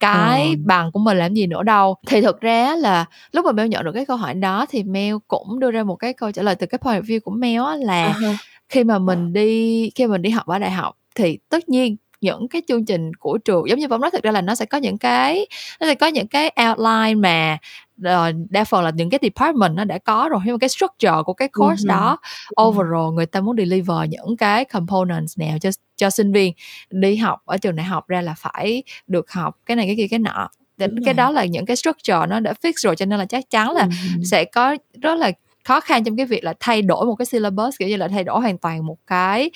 [0.00, 0.62] cái Ờ.
[0.64, 1.96] bằng của mình làm gì nữa đâu.
[2.06, 5.16] Thì thực ra là lúc mà Mel nhận được cái câu hỏi đó thì Mel
[5.28, 7.62] cũng đưa ra một cái câu trả lời từ cái point of view của Mel
[7.62, 8.28] á là ha.
[8.68, 12.48] khi mà mình đi khi mình đi học ở đại học thì tất nhiên những
[12.48, 14.78] cái chương trình của trường giống như Vong nói thực ra là nó sẽ có
[14.78, 15.46] những cái
[15.80, 17.58] nó sẽ có những cái outline mà,
[18.04, 21.12] ờ, đa phần là những cái department nó đã có rồi, nhưng mà cái structure
[21.26, 22.18] của cái course đó
[22.62, 26.52] overall người ta muốn deliver những cái components nào cho cho sinh viên
[26.90, 30.06] đi học ở trường đại học ra là phải được học cái này cái kia
[30.10, 30.48] cái nọ.
[30.78, 31.14] Đúng cái rồi.
[31.14, 33.88] đó là những cái structure nó đã fix rồi cho nên là chắc chắn là
[34.24, 35.32] sẽ có rất là
[35.64, 38.24] khó khăn trong cái việc là thay đổi một cái syllabus, kiểu như là, thay
[38.24, 39.50] đổi hoàn toàn một cái,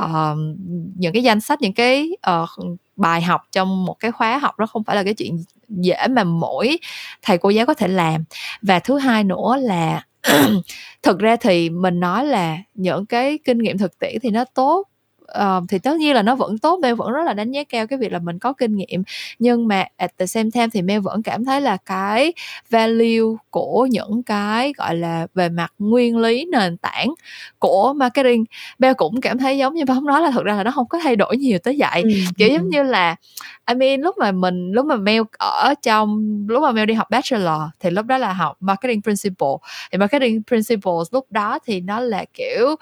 [0.00, 0.36] uh,
[0.96, 2.10] những cái danh sách, những cái,
[2.42, 6.06] uh, bài học trong một cái khóa học đó không phải là cái chuyện dễ
[6.10, 6.78] mà mỗi
[7.22, 8.24] thầy cô giáo có thể làm.
[8.62, 10.04] Và thứ hai nữa là
[11.02, 14.88] thực ra thì mình nói là những cái kinh nghiệm thực tiễn thì nó tốt,
[15.32, 17.86] ờ, thì tất nhiên là nó vẫn tốt, Mel vẫn rất là đánh giá cao
[17.86, 19.02] cái việc là mình có kinh nghiệm.
[19.38, 22.32] Nhưng mà at the same time thì Mel vẫn cảm thấy là cái
[22.70, 27.14] value của những cái, gọi là, về mặt nguyên lý nền tảng
[27.58, 28.44] của marketing,
[28.78, 30.98] Mel cũng cảm thấy giống như Vong nói là thực ra là nó hông có
[31.02, 32.02] thay đổi nhiều tới vậy.
[32.02, 32.70] Ừm, Kiểu giống ừm.
[32.70, 33.16] như là,
[33.68, 37.10] I mean lúc mà mình lúc mà Mel ở trong lúc mà Mel đi học
[37.10, 39.48] bachelor thì lúc đó là học marketing principle,
[39.92, 42.76] thì marketing principles lúc đó thì nó là, kiểu,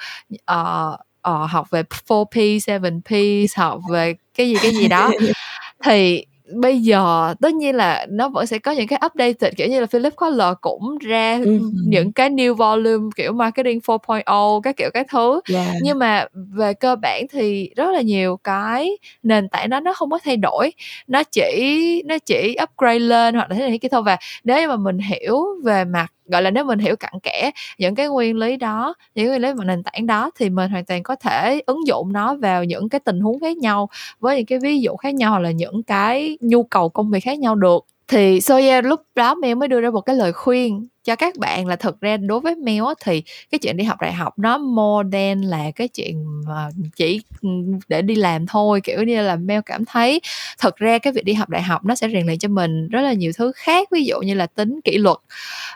[0.44, 0.96] ờ,
[1.28, 5.10] ờ, học về 4P, 7Ps, học về cái gì, cái gì đó.
[5.84, 9.80] Thì bây giờ tất nhiên là nó vẫn sẽ có những cái updated, kiểu như
[9.80, 11.72] là, Philip Kotler cũng ra hưm.
[11.86, 15.40] những cái new volume, kiểu, marketing 4.0 các kiểu các thứ.
[15.52, 15.66] Yeah.
[15.82, 20.10] Nhưng mà về cơ bản thì rất là nhiều cái nền tảng đó nó không
[20.10, 20.72] có thay đổi,
[21.06, 24.02] nó chỉ nó chỉ upgrade lên hoặc là thế này thế kia thôi.
[24.02, 27.94] Và nếu mà mình hiểu về mặt gọi là, nếu mình hiểu cặn kẽ những
[27.94, 30.84] cái nguyên lý đó, những cái nguyên lý và nền tảng đó thì mình hoàn
[30.84, 33.88] toàn có thể ứng dụng nó vào những cái tình huống khác nhau,
[34.20, 37.20] với những cái ví dụ khác nhau hoặc là những cái nhu cầu công việc
[37.24, 37.84] khác nhau được.
[38.08, 41.36] Thì so yeah, lúc đó Mel mới đưa ra một cái lời khuyên cho các
[41.36, 42.54] bạn là thực ra đối với
[42.86, 46.68] á thì cái chuyện đi học đại học nó more than là cái chuyện mà
[46.96, 48.80] chỉ, ừm, để đi làm thôi.
[48.84, 50.20] Kiểu như là, Mel cảm thấy
[50.58, 53.00] thật ra cái việc đi học đại học nó sẽ rèn luyện cho mình rất
[53.00, 55.16] là nhiều thứ khác, ví dụ như là tính kỷ luật,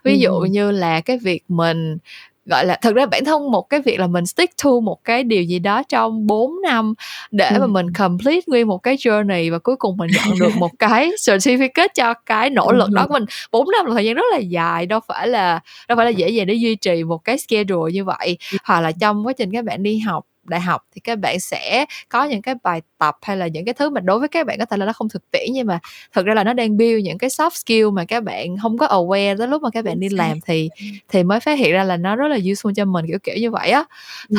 [0.05, 0.51] ví dụ hưm.
[0.53, 1.99] như là cái việc mình
[2.47, 5.25] gọi là, thực ra bản thân một cái việc là mình stick to một cái
[5.25, 6.95] điều gì đó trong 4 năm
[7.31, 7.73] để mà Ừm.
[7.73, 11.89] mình complete nguyên một cái journey và cuối cùng mình nhận được một cái certificate
[11.95, 13.09] cho cái nỗ lực đó hưm.
[13.09, 13.25] của mình.
[13.53, 16.29] 4 năm là thời gian rất là dài, đâu phải là đâu phải là dễ
[16.29, 18.37] dàng để duy trì một cái schedule như vậy.
[18.53, 18.59] Ừm.
[18.65, 21.85] Hoặc là trong quá trình các bạn đi học đại học thì các bạn sẽ
[22.09, 24.59] có những cái bài tập hay là những cái thứ mà đối với các bạn
[24.59, 25.79] có thể là nó không thực tiễn nhưng mà
[26.13, 28.87] thực ra là nó đang build những cái soft skill mà các bạn không có
[28.87, 30.71] aware tới lúc mà các bạn đi làm thì
[31.09, 33.51] thì mới phát hiện ra là nó rất là useful cho mình kiểu kiểu như
[33.51, 33.85] vậy á.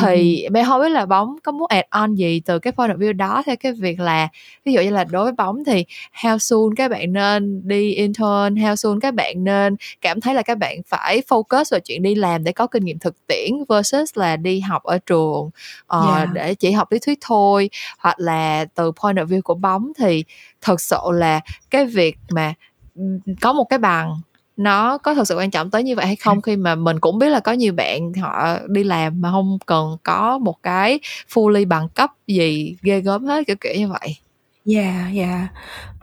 [0.02, 2.98] Thì mẹ không biết là bóng có muốn add on gì từ cái point of
[2.98, 4.28] view đó theo cái việc là
[4.66, 5.86] ví dụ như là đối với bóng thì
[6.22, 10.42] how soon các bạn nên đi intern how soon các bạn nên cảm thấy là
[10.42, 14.18] các bạn phải focus vào chuyện đi làm để có kinh nghiệm thực tiễn versus
[14.18, 15.50] là đi học ở trường
[15.98, 16.30] uh, yeah.
[16.34, 20.24] để chỉ học lý thuyết thôi hoặc là từ point of view của bóng thì
[20.62, 22.54] thật sự là cái việc mà
[23.42, 24.22] có một cái bằng
[24.58, 27.20] nó có thật sự quan trọng tới như vậy hay không khi mà mình cũng
[27.20, 31.00] biết là có nhiều bạn họ đi làm mà không cần có một cái
[31.34, 34.18] fully bằng cấp gì ghê gớm hết kiểu kiểu như vậy
[34.66, 35.50] Yeah, yeah.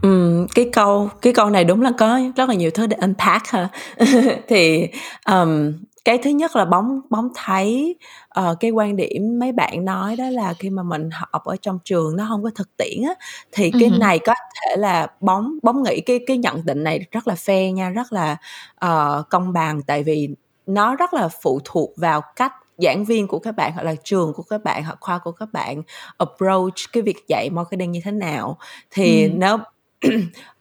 [0.02, 3.46] Ừm, cái câu cái câu này đúng là có rất là nhiều thứ để unpack
[3.46, 3.68] ha.
[4.48, 4.86] Thì,
[5.24, 5.72] ờm,
[6.04, 7.96] cái thứ nhất là bóng bóng thấy,
[8.28, 11.78] ờ, cái quan điểm mấy bạn nói đó là khi mà mình học ở trong
[11.84, 13.14] trường nó không có thực tiễn á,
[13.52, 13.98] thì cái Ừm.
[13.98, 17.72] này có thể là bóng bóng nghĩ cái cái nhận định này rất là fair
[17.72, 18.36] nha, rất là,
[18.74, 20.28] ờ, công bằng, tại vì
[20.66, 24.32] nó rất là phụ thuộc vào cách giảng viên của các bạn hoặc là trường
[24.34, 25.82] của các bạn hoặc khoa của các bạn
[26.18, 28.58] approach cái việc dạy marketing như thế nào.
[28.90, 29.30] Thì ừ.
[29.36, 29.56] nếu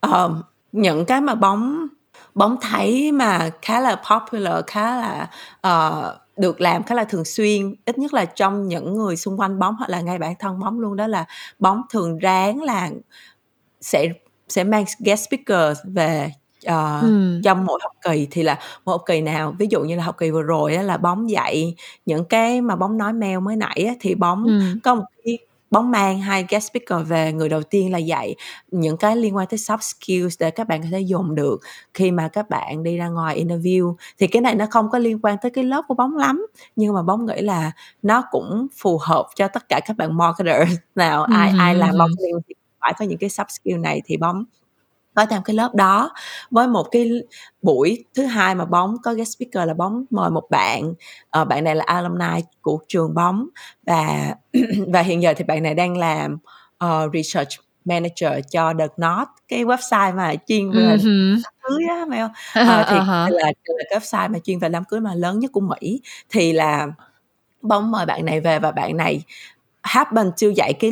[0.08, 0.32] uh,
[0.72, 1.88] những cái mà bóng
[2.36, 5.30] bóng thấy mà khá là popular khá là
[5.68, 9.60] uh, được làm khá là thường xuyên ít nhất là trong những người xung quanh
[9.60, 11.26] bóng hoặc là ngay bản thân bóng luôn đó là
[11.60, 12.90] bóng thường ráng là
[13.82, 14.08] sẽ
[14.50, 16.32] sẽ mang guest speaker về
[16.68, 17.42] uh, ừ.
[17.44, 20.16] trong mỗi học kỳ thì là một học kỳ nào ví dụ như là học
[20.18, 23.86] kỳ vừa rồi á, là bóng dạy những cái mà bóng nói mail mới nãy
[23.88, 24.62] á, thì bóng ừ.
[24.84, 25.38] có một cái
[25.72, 28.36] bóng mang hai guest speaker về người đầu tiên là dạy
[28.72, 31.60] những cái liên quan tới soft skills để các bạn có thể dùng được
[31.94, 33.96] khi mà các bạn đi ra ngoài interview.
[34.20, 36.94] Thì cái này nó không có liên quan tới cái lớp của bóng lắm nhưng
[36.94, 41.24] mà bóng nghĩ là nó cũng phù hợp cho tất cả các bạn marketer nào
[41.24, 42.40] ai ai làm marketing
[42.82, 44.44] phải có những cái soft skill này thì bóng
[45.20, 46.12] có tham cái lớp đó
[46.52, 47.10] với một cái
[47.62, 50.94] buổi thứ hai mà bóng có guest speaker là bóng mời một bạn
[51.42, 53.48] uh, bạn này là alumni của trường bóng
[53.86, 54.36] và
[54.88, 56.38] và hiện giờ thì bạn này đang làm
[56.86, 57.50] uh, research
[57.86, 61.42] manager cho The Not cái website mà chuyên về uh-huh.
[61.62, 62.32] cưới á phải không?
[62.32, 63.30] Uh, thì uh-huh.
[63.30, 66.54] là, là cái website mà chuyên về đám cưới mà lớn nhất của Mỹ thì
[66.54, 66.88] là
[67.62, 69.22] bóng mời bạn này về và bạn này
[69.82, 70.92] happen to dạy cái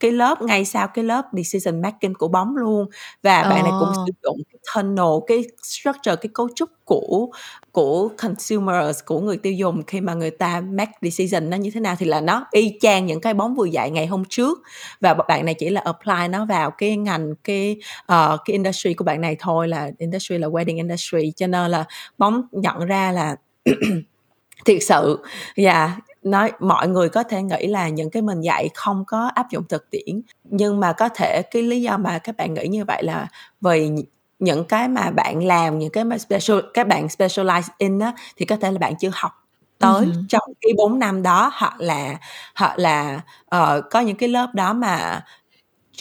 [0.00, 2.86] cái lớp ngay sau cái lớp decision making của bóng luôn.
[3.22, 7.28] Và bạn này cũng sử dụng cái tunnel cái structure cái cấu trúc của
[7.72, 11.80] của consumers của người tiêu dùng khi mà người ta make decision nó như thế
[11.80, 14.58] nào thì là nó y chang những cái bóng vừa dạy ngày hôm trước.
[15.00, 19.04] Và bạn này chỉ là apply nó vào cái ngành cái uh, cái industry của
[19.04, 21.32] bạn này thôi là industry là wedding industry.
[21.36, 21.84] Cho nên là
[22.18, 23.36] bóng nhận ra là
[24.64, 25.18] thiệt sự
[25.56, 25.90] và yeah,
[26.22, 29.64] nói mọi người có thể nghĩ là những cái mình dạy không có áp dụng
[29.68, 33.02] thực tiễn nhưng mà có thể cái lý do mà các bạn nghĩ như vậy
[33.02, 33.28] là
[33.60, 33.90] vì
[34.38, 38.44] những cái mà bạn làm những cái mà special các bạn specialize in á thì
[38.46, 39.32] có thể là bạn chưa học
[39.78, 40.24] tới uh-huh.
[40.28, 42.18] trong cái 4 năm đó hoặc là
[42.54, 43.20] hoặc là
[43.56, 45.24] uh, có những cái lớp đó mà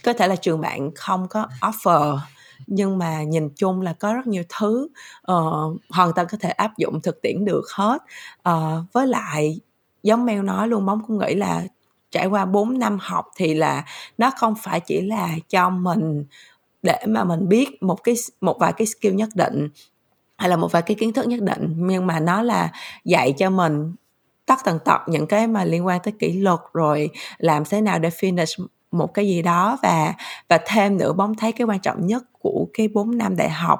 [0.03, 2.17] có thể là trường bạn không có offer
[2.67, 4.87] nhưng mà nhìn chung là có rất nhiều thứ
[5.31, 7.97] uh, hoàn toàn có thể áp dụng thực tiễn được hết
[8.49, 9.59] uh, với lại
[10.03, 11.63] giống mèo nói luôn bóng cũng nghĩ là
[12.11, 13.85] trải qua 4 năm học thì là
[14.17, 16.25] nó không phải chỉ là cho mình
[16.83, 19.69] để mà mình biết một cái một vài cái skill nhất định
[20.37, 22.71] hay là một vài cái kiến thức nhất định nhưng mà nó là
[23.05, 23.93] dạy cho mình
[24.45, 27.99] tất tần tật những cái mà liên quan tới kỷ luật rồi làm thế nào
[27.99, 30.13] để finish một cái gì đó và
[30.47, 33.79] và thêm nữa bóng thấy cái quan trọng nhất của cái 4 năm đại học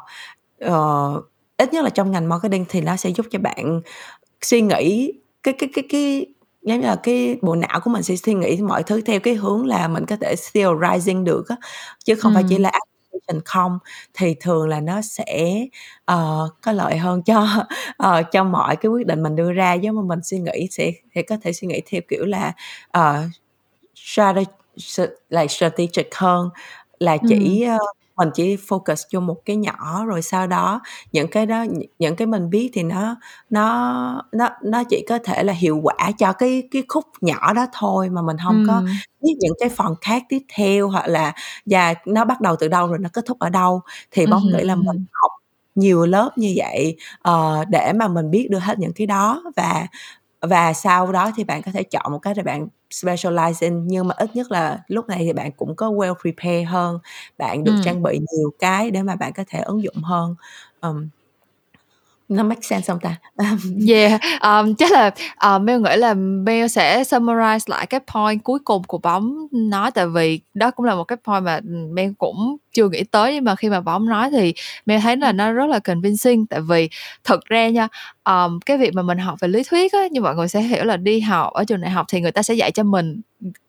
[0.66, 1.26] uh,
[1.58, 3.82] ít nhất là trong ngành marketing thì nó sẽ giúp cho bạn
[4.42, 6.26] suy nghĩ cái cái cái cái
[6.62, 9.34] giống như là cái bộ não của mình sẽ suy nghĩ mọi thứ theo cái
[9.34, 11.56] hướng là mình có thể theorizing được á
[12.06, 12.36] chứ không ừ.
[12.36, 13.80] phải chỉ là application không
[14.14, 15.66] thì thường là nó sẽ
[16.12, 17.48] uh, có lợi hơn cho
[18.04, 20.92] uh, cho mọi cái quyết định mình đưa ra giống mà mình suy nghĩ sẽ
[21.16, 22.54] sẽ có thể suy nghĩ theo kiểu là
[22.98, 23.32] uh,
[23.96, 24.52] strategy
[25.30, 26.50] like strategic hơn
[27.00, 27.76] là chỉ ừ.
[27.76, 31.66] uh, mình chỉ focus vô một cái nhỏ rồi sau đó những cái đó
[32.00, 33.16] những cái mình biết thì nó
[33.50, 37.66] nó nó nó chỉ có thể là hiệu quả cho cái cái khúc nhỏ đó
[37.74, 38.66] thôi mà mình không ừ.
[38.68, 38.82] có
[39.22, 41.34] biết những cái phần khác tiếp theo hoặc là
[41.66, 44.64] và nó bắt đầu từ đâu rồi nó kết thúc ở đâu thì bóng nghĩ
[44.64, 45.32] là mình học
[45.76, 46.98] nhiều lớp như vậy
[47.30, 49.88] uh, để mà mình biết được hết những cái đó và
[50.42, 54.08] và sau đó thì bạn có thể chọn một cái để bạn specialize in nhưng
[54.08, 57.00] mà ít nhất là lúc này thì bạn cũng có well prepare hơn
[57.38, 57.82] bạn được ừ.
[57.86, 60.36] trang bị nhiều cái để mà bạn có thể ứng dụng hơn.
[60.82, 61.10] Um,
[62.30, 63.16] nó make sense không ta?
[63.88, 65.12] Yeah um, chắc là
[65.56, 69.92] uh, Mel nghĩ là Mel sẽ summarize lại cái point cuối cùng của bóng nói
[69.92, 73.44] tại vì đó cũng là một cái point mà Mel cũng chưa nghĩ tới nhưng
[73.44, 74.54] mà khi mà bóng nói thì
[74.86, 76.46] Mel thấy là nó rất là convincing.
[76.46, 76.90] Tại vì
[77.24, 77.88] thực ra nha
[78.30, 80.84] um, cái việc mà mình học về lý thuyết á như mọi người sẽ hiểu
[80.86, 83.22] là đi học ở trường đại học thì người ta sẽ dạy cho mình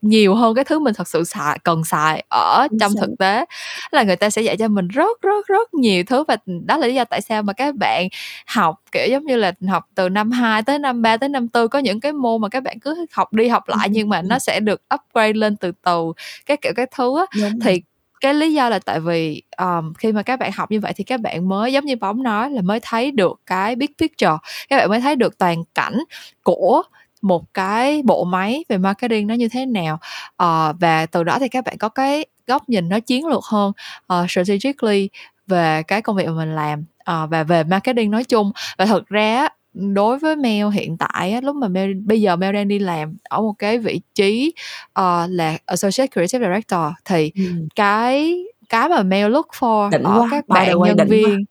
[0.02, 3.44] nhiều hơn cái thứ mình thật sự xài cần xài ở trong thực tế.
[3.92, 6.36] Là người ta sẽ dạy cho mình rất rất rất nhiều thứ và
[6.66, 8.08] đó là lý do tại sao mà các bạn
[8.46, 11.68] học kiểu giống như là học từ năm 2 tới năm 3 tới năm 4
[11.68, 14.38] có những cái môn mà các bạn cứ học đi học lại nhưng mà nó
[14.38, 16.12] sẽ được upgrade lên từ từ
[16.46, 17.26] cái kiểu cái thứ á.
[17.60, 17.82] Thì
[18.20, 21.04] cái lý do là tại vì um, khi mà các bạn học như vậy thì
[21.04, 24.36] các bạn mới giống như bóng nói là mới thấy được cái big picture.
[24.68, 25.98] Các bạn mới thấy được toàn cảnh
[26.42, 26.82] của
[27.22, 29.98] một cái bộ máy về marketing nó như thế nào.
[30.42, 33.72] Uh, và từ đó thì các bạn có cái góc nhìn nó chiến lược hơn
[34.12, 35.08] uh, strategically
[35.46, 38.52] về cái công việc mà mình làm uh, và về marketing nói chung.
[38.78, 42.54] Và thật ra đối với Mel hiện tại á, lúc mà Mel bây giờ Mel
[42.54, 44.52] đang đi làm ở một cái vị trí
[45.00, 47.42] uh, là associate creative director thì ừ.
[47.76, 50.28] cái cái mà Mel look for Đỉnh ở quá.
[50.30, 51.44] các bạn nhân viên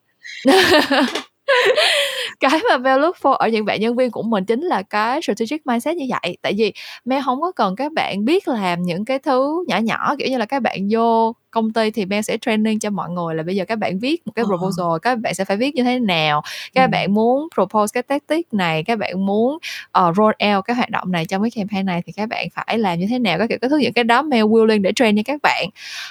[2.39, 5.22] cái mà Mel look for ở những bạn nhân viên của mình chính là cái
[5.22, 6.74] strategic mindset như vậy tại vì
[7.06, 10.38] Mel không có cần các bạn biết làm những cái thứ nhỏ nhỏ kiểu như
[10.38, 13.56] là các bạn vô công ty thì Mel sẽ training cho mọi người là bây
[13.56, 14.47] giờ các bạn viết một cái ờ.
[14.47, 15.02] proposal uh.
[15.02, 16.41] các bạn sẽ phải viết như thế nào
[16.74, 16.89] các ừ.
[16.91, 19.58] bạn muốn propose cái tactic này các bạn muốn
[20.00, 22.78] uh, roll out cái hoạt động này trong cái campaign này thì các bạn phải
[22.78, 25.16] làm như thế nào các kiểu cái thứ những cái đó Mel willing để train
[25.16, 25.66] cho các bạn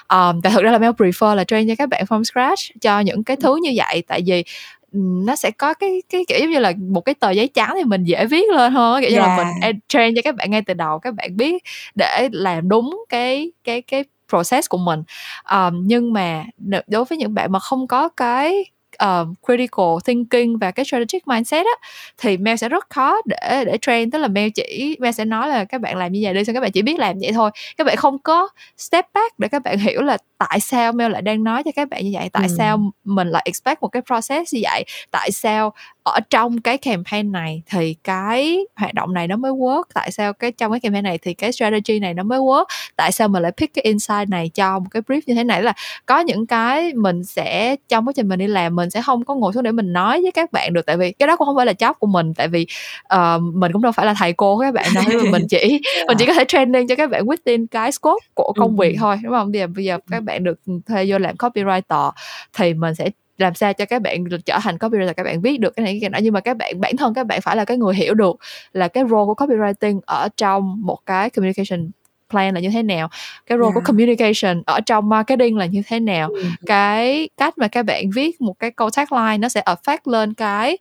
[0.09, 3.01] um, và thực ra là Mel prefer là train cho các bạn from scratch cho
[3.01, 4.45] những cái thứ như vậy tại vì
[4.93, 7.85] nó sẽ có cái cái kiểu giống như là một cái tờ giấy trắng thì
[7.85, 9.13] mình dễ viết lên hơn kiểu yeah.
[9.13, 11.63] như là mình train cho các bạn ngay từ đầu các bạn biết
[11.95, 15.03] để làm đúng cái cái cái process của mình
[15.51, 16.45] um, nhưng mà
[16.87, 18.65] đối với những bạn mà không có cái
[19.05, 21.89] uh, critical thinking và cái strategic mindset á
[22.19, 25.49] thì Mel sẽ rất khó để để train tức là Mel chỉ Mel sẽ nói
[25.49, 27.51] là các bạn làm như vậy đi xong các bạn chỉ biết làm vậy thôi
[27.77, 31.23] các bạn không có step back để các bạn hiểu là tại sao Mel lại
[31.23, 32.55] đang nói cho các bạn như vậy tại ừ.
[32.59, 35.73] sao mình lại expect một cái process như vậy tại sao
[36.09, 39.83] ở trong cái campaign này thì cái hoạt động này nó mới work.
[39.95, 42.65] Tại sao cái trong cái campaign này thì cái strategy này nó mới work?
[42.97, 45.63] Tại sao mình lại pick cái insight này cho một cái brief như thế này?
[45.63, 45.73] Là
[46.07, 49.35] có những cái mình sẽ trong quá trình mình đi làm mình sẽ không có
[49.35, 50.87] ngồi xuống để mình nói với các bạn được.
[50.87, 52.35] Tại vì cái đó cũng không phải là job của mình.
[52.35, 52.67] Tại vì
[53.15, 55.05] uh, mình cũng đâu phải là thầy cô các bạn đâu.
[55.31, 56.07] Mình chỉ yeah.
[56.09, 59.17] mình chỉ có thể training cho các bạn within cái scope của công việc thôi
[59.23, 59.53] đúng không?
[59.53, 62.11] Bây giờ bây giờ các bạn được thuê vô làm copywriter
[62.53, 65.77] thì mình sẽ làm sao cho các bạn trở thành copywriter các bạn viết được
[65.77, 67.77] cái này cái nọ nhưng mà các bạn bản thân các bạn phải là cái
[67.77, 68.37] người hiểu được
[68.73, 71.91] là cái role của copywriting ở trong một cái communication
[72.31, 73.09] plan là như thế nào
[73.47, 73.75] cái role yeah.
[73.75, 76.43] của communication ở trong marketing là như thế nào ừ.
[76.67, 80.79] cái cách mà các bạn viết một cái câu tagline nó sẽ affect lên cái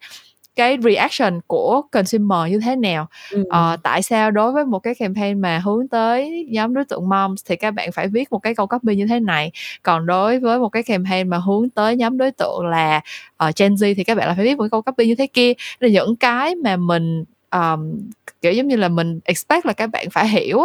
[0.58, 3.08] cái reaction của consumer như thế nào?
[3.32, 3.44] Ừ.
[3.50, 7.42] ờ, tại sao đối với một cái campaign mà hướng tới nhóm đối tượng moms
[7.46, 9.52] thì các bạn phải viết một cái câu copy như thế này?
[9.84, 13.02] Còn đối với một cái campaign mà hướng tới nhóm đối tượng là
[13.48, 15.28] uh, Gen Z thì các bạn là phải viết một cái câu copy như thế
[15.28, 15.54] kia.
[15.80, 18.10] Là những cái mà mình um,
[18.42, 20.60] kiểu giống như là mình expect là các bạn phải hiểu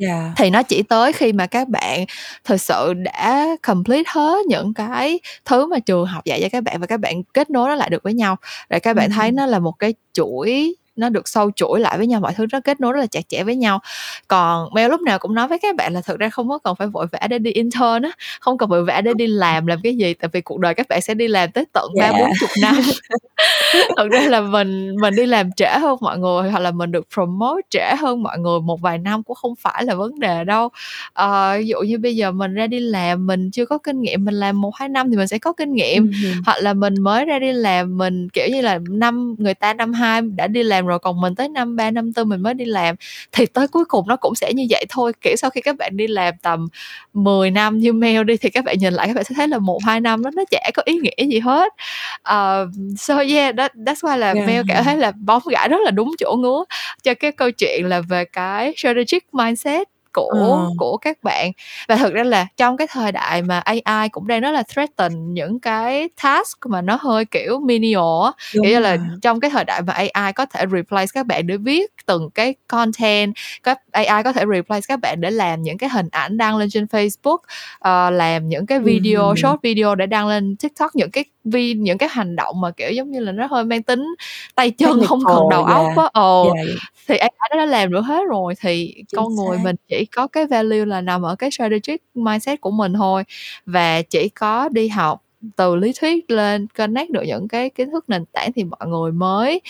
[0.00, 0.32] Yeah.
[0.36, 2.04] thì nó chỉ tới khi mà các bạn
[2.44, 6.80] thực sự đã complete hết những cái thứ mà trường học dạy cho các bạn
[6.80, 8.36] và các bạn kết nối nó lại được với nhau
[8.70, 12.06] để các bạn thấy nó là một cái chuỗi nó được sâu chuỗi lại với
[12.06, 13.80] nhau mọi thứ nó kết nối rất là chặt chẽ với nhau.
[14.28, 16.76] Còn Mel lúc nào cũng nói với các bạn là thực ra không có cần
[16.76, 19.78] phải vội vã để đi intern á không cần vội vã để đi làm làm
[19.82, 22.30] cái gì tại vì cuộc đời các bạn sẽ đi làm tới tận ba bốn
[22.40, 22.76] chục năm.
[23.96, 27.06] Thật ra là mình mình đi làm trễ hơn mọi người hoặc là mình được
[27.14, 30.68] promote trễ hơn mọi người một vài năm cũng không phải là vấn đề đâu.
[31.12, 34.24] À, ví dụ như bây giờ mình ra đi làm mình chưa có kinh nghiệm
[34.24, 36.06] mình làm một hai năm thì mình sẽ có kinh nghiệm.
[36.06, 36.42] Uh-huh.
[36.46, 39.92] hoặc là mình mới ra đi làm mình kiểu như là năm người ta năm
[39.92, 42.64] hai đã đi làm rồi còn mình tới năm ba năm tư mình mới đi
[42.64, 42.94] làm.
[43.32, 45.96] Thì tới cuối cùng nó cũng sẽ như vậy thôi kiểu sau khi các bạn
[45.96, 46.68] đi làm tầm
[47.12, 49.58] 10 năm như mail đi thì các bạn nhìn lại các bạn sẽ thấy là
[49.58, 51.72] một hai năm đó nó chả có ý nghĩa gì hết.
[52.20, 54.46] Uh, so yeah that, that's why là yeah.
[54.46, 56.64] mail cảm thấy là bóng gãi rất là đúng chỗ ngứa
[57.02, 60.70] cho cái câu chuyện là về cái strategic mindset của ờ.
[60.78, 61.52] của các bạn
[61.88, 65.34] và thực ra là trong cái thời đại mà AI cũng đang rất là threaten
[65.34, 69.82] những cái task mà nó hơi kiểu menial á nghĩa là trong cái thời đại
[69.82, 74.32] mà AI có thể replace các bạn để viết từng cái content các AI có
[74.32, 78.12] thể replace các bạn để làm những cái hình ảnh đăng lên trên Facebook uh,
[78.12, 79.34] làm những cái video ừ.
[79.42, 82.90] short video để đăng lên TikTok những cái vi những cái hành động mà kiểu
[82.90, 84.14] giống như là nó hơi mang tính
[84.54, 85.76] tay chân không cần đầu yeah.
[85.76, 86.66] óc á ồ yeah,
[87.08, 89.42] thì AI nó đã làm được hết rồi thì Chính con xác.
[89.48, 93.24] người mình chỉ có cái value là nằm ở cái strategic mindset của mình thôi
[93.66, 95.22] và chỉ có đi học
[95.56, 99.12] từ lý thuyết lên connect được những cái kiến thức nền tảng thì mọi người
[99.12, 99.60] mới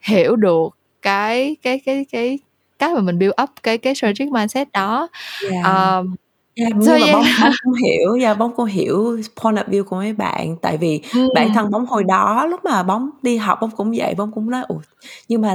[0.00, 0.68] hiểu được
[1.02, 2.38] cái cái cái cái
[2.78, 5.08] cách mà mình build up cái cái strategic mindset đó
[5.50, 5.64] yeah.
[5.64, 6.14] um,
[6.54, 7.12] Yeah, nhưng so, mà yeah.
[7.14, 10.76] bóng bóng cũng hiểu yeah, bóng cũng hiểu point of view của mấy bạn tại
[10.76, 11.28] vì ừ.
[11.34, 14.50] bản thân bóng hồi đó lúc mà bóng đi học bóng cũng vậy bóng cũng
[14.50, 14.80] nói ủa
[15.28, 15.54] nhưng mà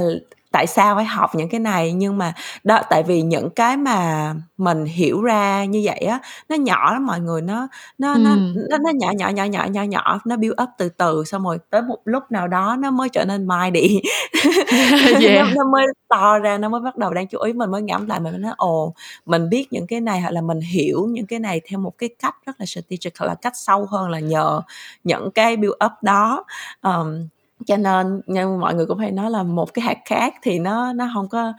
[0.56, 2.34] tại sao phải học những cái này nhưng mà
[2.64, 7.06] đó tại vì những cái mà mình hiểu ra như vậy á nó nhỏ lắm
[7.06, 8.20] mọi người nó nó ừ.
[8.20, 8.36] nó
[8.70, 11.58] nó nó nhỏ nhỏ nhỏ nhỏ nhỏ nhỏ nó build up từ từ xong rồi
[11.70, 14.02] tới một lúc nào đó nó mới trở nên mighty
[15.22, 15.46] yeah.
[15.46, 18.08] nó, nó mới to ra nó mới bắt đầu đang chú ý mình mới ngẫm
[18.08, 18.94] lại mình nói ồ
[19.26, 22.10] mình biết những cái này hoặc là mình hiểu những cái này theo một cái
[22.20, 24.62] cách rất là strategic hoặc là cách sâu hơn là nhờ
[25.04, 26.46] những cái build up đó
[26.82, 27.28] um,
[27.66, 30.94] cho nên như mọi người cũng hay nói là một cái hạt khác thì nó
[30.94, 31.54] nó không có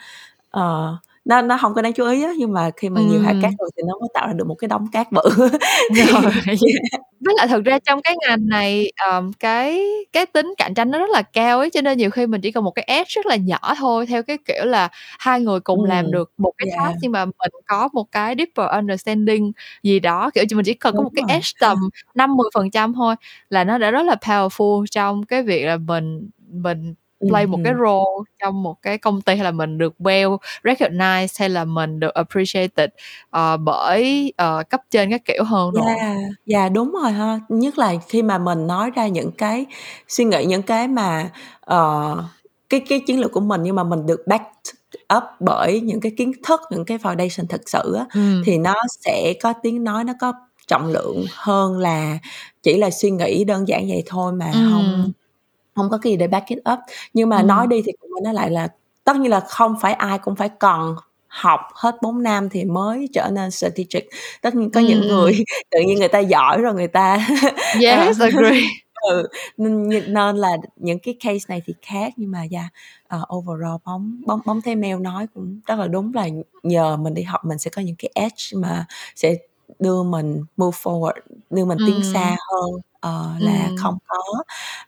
[0.58, 3.34] uh, nó nó không có đáng chú ý á nhưng mà khi mà nhiều hạt
[3.42, 5.22] cát rồi thì nó mới tạo ra được một cái đống cát bự.
[5.94, 6.32] Rồi.
[7.20, 10.98] Với lại thực ra trong cái ngành này um, cái cái tính cạnh tranh nó
[10.98, 13.26] rất là cao ấy cho nên nhiều khi mình chỉ cần một cái edge rất
[13.26, 15.88] là nhỏ thôi theo cái kiểu là hai người cùng ừ.
[15.88, 16.78] làm được một cái yeah.
[16.84, 19.52] task nhưng mà mình có một cái deeper understanding
[19.82, 21.78] gì đó kiểu mình chỉ cần Đúng có một cái edge tầm
[22.14, 23.14] năm mười phần trăm thôi
[23.50, 26.94] là nó đã rất là powerful trong cái việc là mình mình
[27.28, 31.36] play một cái role trong một cái công ty hay là mình được well recognized
[31.38, 32.90] hay là mình được appreciated
[33.36, 35.86] uh, bởi uh, cấp trên các kiểu hơn rồi.
[35.86, 36.16] Yeah,
[36.46, 37.40] yeah đúng rồi ha.
[37.48, 39.66] Nhất là khi mà mình nói ra những cái
[40.08, 41.30] suy nghĩ những cái mà
[41.74, 42.18] uh,
[42.70, 44.44] cái cái chiến lược của mình nhưng mà mình được back
[45.16, 48.42] up bởi những cái kiến thức những cái foundation thực sự á ừ.
[48.44, 48.74] thì nó
[49.04, 50.32] sẽ có tiếng nói nó có
[50.66, 52.18] trọng lượng hơn là
[52.62, 54.68] chỉ là suy nghĩ đơn giản vậy thôi mà ừ.
[54.72, 55.12] không
[55.76, 56.78] không có cái gì để back it up.
[57.14, 57.42] Nhưng mà ừ.
[57.42, 58.68] nói đi thì cũng nói lại là
[59.04, 60.96] tất nhiên là không phải ai cũng phải còn
[61.28, 64.08] học hết 4 năm thì mới trở nên strategic.
[64.42, 64.86] Tất nhiên có ừ.
[64.86, 67.28] những người tự nhiên người ta giỏi rồi người ta
[67.82, 68.60] yes agree.
[69.08, 72.66] Ừ, nên, nên là những cái case này thì khác nhưng mà yeah,
[73.22, 76.28] uh, overall bóng bóng bóng thấy mail nói cũng rất là đúng là
[76.62, 79.34] nhờ mình đi học mình sẽ có những cái edge mà sẽ
[79.78, 81.12] đưa mình move forward
[81.50, 83.76] đưa mình tiến xa hơn uh, là Ừm.
[83.76, 84.22] không có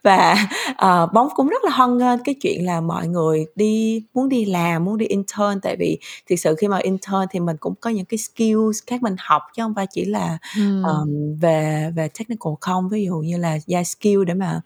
[0.03, 0.37] và
[0.71, 4.45] uh, bóng cũng rất là hoan nghênh cái chuyện là mọi người đi muốn đi
[4.45, 5.99] làm muốn đi intern tại vì
[6.31, 9.43] thực sự khi mà intern thì mình cũng có những cái skills khác mình học
[9.57, 10.83] chứ không phải chỉ là Ừm.
[10.83, 14.61] um, về về technical không ví dụ như là yeah, skill để mà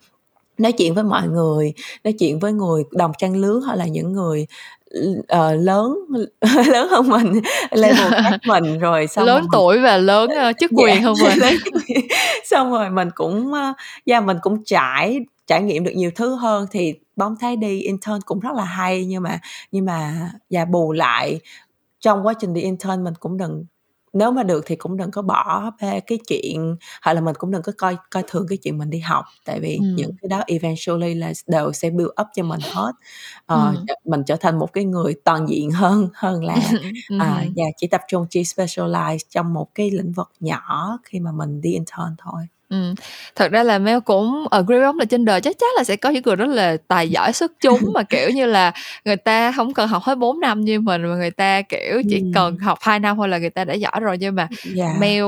[0.63, 1.73] nói chuyện với mọi người
[2.05, 4.47] nói chuyện với người đồng trang lứa hoặc là những người
[5.19, 5.99] uh, lớn
[6.67, 7.41] lớn hơn mình
[7.71, 11.15] level khác mình rồi xong lớn rồi tuổi và lớn uh, chức quyền yeah, hơn
[11.23, 11.39] mình.
[12.45, 16.67] xong rồi mình cũng uh, yeah, mình cũng trải trải nghiệm được nhiều thứ hơn
[16.71, 19.39] thì bóng thấy đi intern cũng rất là hay nhưng mà
[19.73, 21.41] nhưng mà và bù lại
[22.01, 23.65] trong quá trình đi intern mình cũng đừng
[24.13, 27.51] nếu mà được thì cũng đừng có bỏ bê cái chuyện hoặc là mình cũng
[27.51, 29.85] đừng có coi coi thường cái chuyện mình đi học tại vì ừ.
[29.97, 32.93] những cái đó eventually là đều sẽ build up cho mình hết
[33.47, 33.95] ờ, ừ.
[34.05, 36.57] mình trở thành một cái người toàn diện hơn hơn là
[37.19, 41.33] à, và chỉ tập trung chỉ specialize trong một cái lĩnh vực nhỏ khi mà
[41.33, 42.43] mình đi intern thôi
[42.73, 42.95] Ừm,
[43.37, 46.11] thật ra là Mel cũng agree với là trên đời chắc chắn là sẽ có
[46.11, 48.73] những người rất là tài giỏi xuất chúng mà, kiểu như là,
[49.05, 52.19] người ta không cần học hết 4 năm như mình mà người ta, kiểu, chỉ
[52.21, 52.33] Ừm.
[52.35, 54.17] cần học 2 năm thôi là người ta đã giỏi rồi.
[54.21, 54.91] Nhưng mà Yeah.
[55.01, 55.25] Mel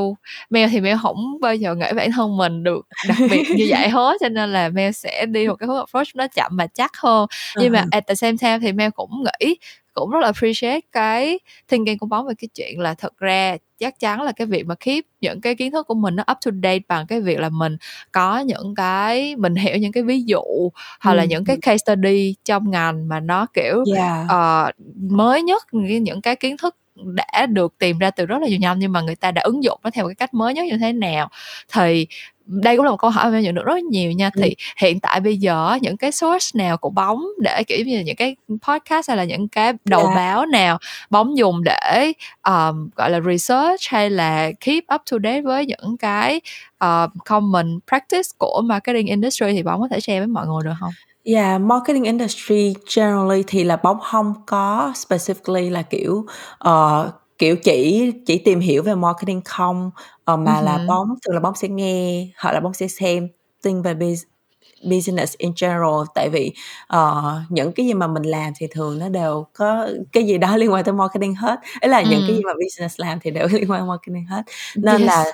[0.51, 3.89] Mel thì Mel hổng bao giờ nghĩ bản thân mình được đặc biệt như vậy
[3.89, 6.91] hết, cho nên là Mel sẽ đi một cái hướng approach nó chậm mà chắc
[6.97, 7.27] hơn.
[7.57, 7.89] Nhưng mà uh-huh.
[7.91, 9.57] at the same time thì Mel cũng nghĩ
[9.95, 11.39] cũng rất là appreciate cái
[11.69, 14.75] thinking của bóng về cái chuyện là thật ra chắc chắn là cái việc mà
[14.75, 17.49] keep những cái kiến thức của mình nó up to date bằng cái việc là
[17.49, 17.77] mình
[18.13, 20.43] có những cái mình hiểu những cái ví dụ
[21.01, 21.17] hoặc ừ.
[21.17, 24.25] là những cái case study trong ngành mà nó kiểu yeah.
[24.25, 24.75] uh,
[25.11, 28.79] mới nhất những cái kiến thức đã được tìm ra từ rất là nhiều năm
[28.79, 30.93] nhưng mà người ta đã ứng dụng nó theo cái cách mới nhất như thế
[30.93, 31.29] nào
[31.73, 32.07] thì
[32.47, 34.55] đây cũng là một câu hỏi mà nhận được rất nhiều nha thì ừ.
[34.77, 38.37] hiện tại bây giờ những cái source nào của bóng để kiểu như những cái
[38.69, 40.17] podcast hay là những cái đầu yeah.
[40.17, 40.79] báo nào
[41.11, 42.13] bóng dùng để
[42.47, 46.41] um, gọi là research hay là keep up to date với những cái
[46.85, 50.75] uh, common practice của marketing industry thì bóng có thể share với mọi người được
[50.81, 50.93] không?
[51.25, 56.27] Yeah, marketing industry generally thì là bóng không có specifically là kiểu
[56.69, 57.07] uh,
[57.39, 59.91] kiểu chỉ chỉ tìm hiểu về marketing không
[60.33, 60.65] uh, mà uh-huh.
[60.65, 63.29] là bóng thường là bóng sẽ nghe hoặc là bóng sẽ xem
[63.63, 63.95] tin về
[64.91, 66.53] business in general tại vì
[66.97, 70.57] uh, những cái gì mà mình làm thì thường nó đều có cái gì đó
[70.57, 72.05] liên quan tới marketing hết ấy là ừ.
[72.11, 74.43] những cái gì mà business làm thì đều liên quan marketing hết
[74.77, 75.07] nên yes.
[75.07, 75.25] là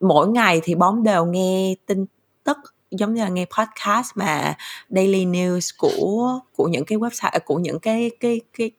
[0.00, 2.06] mỗi ngày thì bóng đều nghe tin
[2.44, 2.56] tức
[2.90, 4.54] giống như là nghe podcast mà
[4.88, 8.70] daily news của của những cái website của những cái cái cái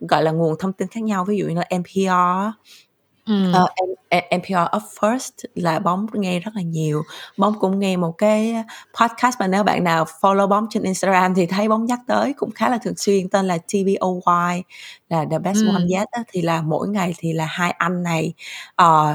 [0.00, 2.58] gọi là nguồn thông tin khác nhau ví dụ như là NPR
[3.28, 3.52] Ừm.
[3.52, 3.68] Ờ,
[4.30, 7.02] NPR Up First là Bóng nghe rất là nhiều.
[7.36, 8.54] Bóng cũng nghe một cái
[9.00, 12.50] podcast mà nếu bạn nào follow Bóng trên Instagram thì thấy Bóng nhắc tới cũng
[12.50, 14.62] khá là thường xuyên tên là TVOY
[15.08, 15.88] là The Best One Ừm.
[15.98, 18.34] Yet á, thì là mỗi ngày thì là hai anh này,
[18.74, 19.14] ờ,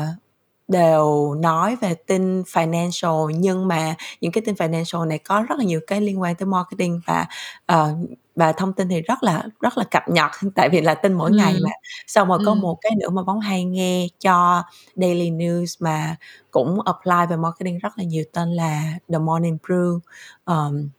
[0.74, 5.66] đều nói về tin financial nhưng mà những cái tin financial này có rất là
[5.66, 7.28] nhiều cái liên quan tới marketing và,
[7.68, 7.96] ờ,
[8.36, 11.32] và thông tin thì rất là rất là cập nhật, tại vì là tin mỗi
[11.32, 11.64] ngày Ừm.
[11.64, 11.70] mà.
[12.08, 12.62] Xong rồi có Ừm.
[12.62, 14.64] một cái nữa mà Bóng hay nghe cho
[14.96, 16.16] Daily News mà
[16.52, 20.00] cũng apply về marketing rất là nhiều tên là The Morning Brew,
[20.44, 20.90] ờm,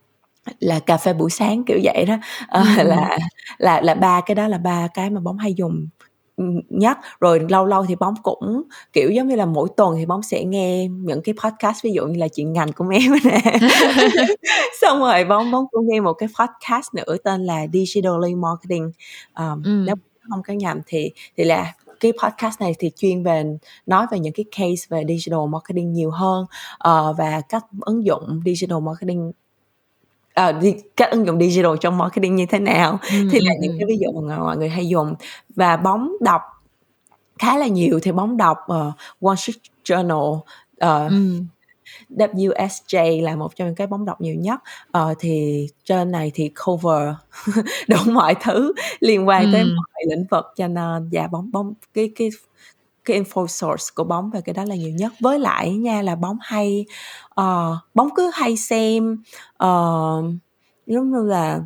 [0.61, 2.17] là cà phê buổi sáng, kiểu vậy đó.
[2.57, 2.89] Ừm, ừm.
[2.89, 3.19] là
[3.59, 5.89] là là 3 cái đó là 3 cái mà Bóng hay dùng,
[6.71, 6.99] nhất.
[7.21, 8.63] Rồi lâu lâu thì Bóng cũng,
[8.93, 12.07] kiểu, giống như là, mỗi tuần thì Bóng sẽ nghe những cái podcast ví dụ
[12.07, 13.41] như là Chuyện ngành của Mel nè.
[14.81, 18.93] Xong rồi Bóng Bóng cũng nghe một cái podcast nữa tên là Digitally Marketing,
[19.33, 20.31] ờm, nếu Ừm.
[20.31, 23.45] hông có nhầm thì thì là cái podcast này thì chuyên về
[23.87, 26.47] nói về những cái case về digital marketing nhiều hơn,
[26.79, 29.33] ờ, và cách ứng dụng digital marketing
[30.35, 33.61] ờ, đi cách ứng dụng digital trong marketing như thế nào, Ừm, thì là ừm,
[33.63, 33.79] những ừm.
[33.79, 35.15] cái ví dụ mà mọi người hay dùng.
[35.57, 36.41] Và Bóng đọc
[37.39, 40.41] khá là nhiều thì Bóng đọc, ờ, Wall Street Journal,
[40.79, 41.47] ờ, Ừm.
[42.11, 44.61] WSJ là một trong những cái Bóng đọc nhiều nhất.
[44.93, 47.15] Ờ, thì trên này thì cover
[47.89, 49.77] đủ mọi thứ liên quan tới Ừm.
[49.77, 52.31] mọi lĩnh vực cho nên yeah, Bóng Bóng cái cái
[53.05, 55.13] cái info source của Bóng về cái đó là nhiều nhất.
[55.21, 56.87] Với lại nha là Bóng hay,
[57.35, 59.23] ờ, Bóng cứ hay xem,
[59.57, 60.23] ờ,
[60.87, 61.61] giống như là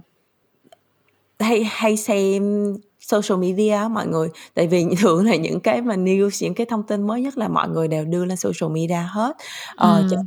[1.38, 6.44] hay hay xem social media mọi người, tại vì thường là những cái mà news,
[6.44, 9.36] những cái thông tin mới nhất là mọi người đều đưa lên social media hết.
[9.76, 10.26] Ờ, cho nên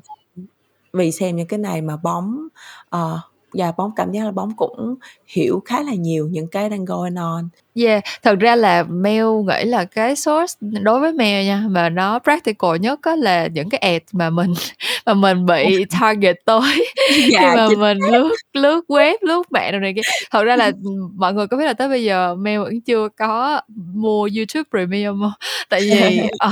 [0.93, 2.47] vì xem những cái này mà Bóng,
[2.89, 3.19] ờ,
[3.57, 4.95] yeah, Bóng cảm giác là Bóng cũng
[5.27, 7.49] hiểu khá là nhiều những cái đang going on.
[7.75, 12.19] Yeah, thật ra là Mel nghĩ là cái source đối với Mel nha, mà nó
[12.19, 14.53] practical nhất á là những cái ad mà mình
[15.05, 19.71] mà mình bị target tới khi Yeah, mà chính mình lướt lướt web, lướt mạng
[19.71, 20.01] đồ này kia.
[20.31, 20.71] Thật ra là,
[21.15, 23.61] mọi người có biết là tới bây giờ Mel vẫn chưa có
[23.93, 25.31] mua YouTube Premium hông?
[25.69, 26.51] Tại vì, ờ,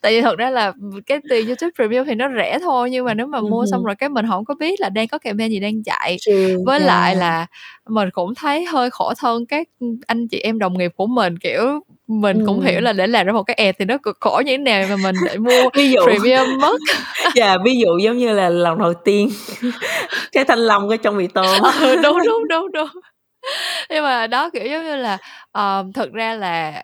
[0.00, 0.72] tại vì thật ra là,
[1.06, 3.84] cái tiền YouTube Premium thì nó rẻ thôi, nhưng mà nếu mà Ừm mua xong
[3.84, 6.16] rồi cái mình hổng có biết là đang có campaign gì đang chạy.
[6.20, 6.32] True,
[6.64, 7.46] Với lại là
[7.88, 9.68] mình cũng thấy hơi khổ thân các,
[10.06, 13.32] anh chị em đồng nghiệp của mình, kiểu, mình cũng hiểu là để làm ra
[13.32, 15.90] một cái ad thì nó cực khổ như thế nào mà mình lại mua Ví
[15.90, 16.76] dụ Premium mất.
[17.34, 19.28] yeah, ví dụ giống như là lần đầu tiên
[20.32, 21.62] cái thanh long ở trong mì tôm.
[21.80, 22.88] Ừ, đúng, đúng, đúng, đúng.
[23.90, 25.18] Nhưng mà đó, kiểu, giống như là,
[25.52, 26.82] ờ, thực ra là,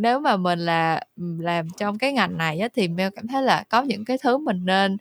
[0.00, 1.00] nếu mà mình là,
[1.38, 4.38] làm trong cái ngành này á thì Mel cảm thấy là có những cái thứ
[4.38, 4.96] mình nên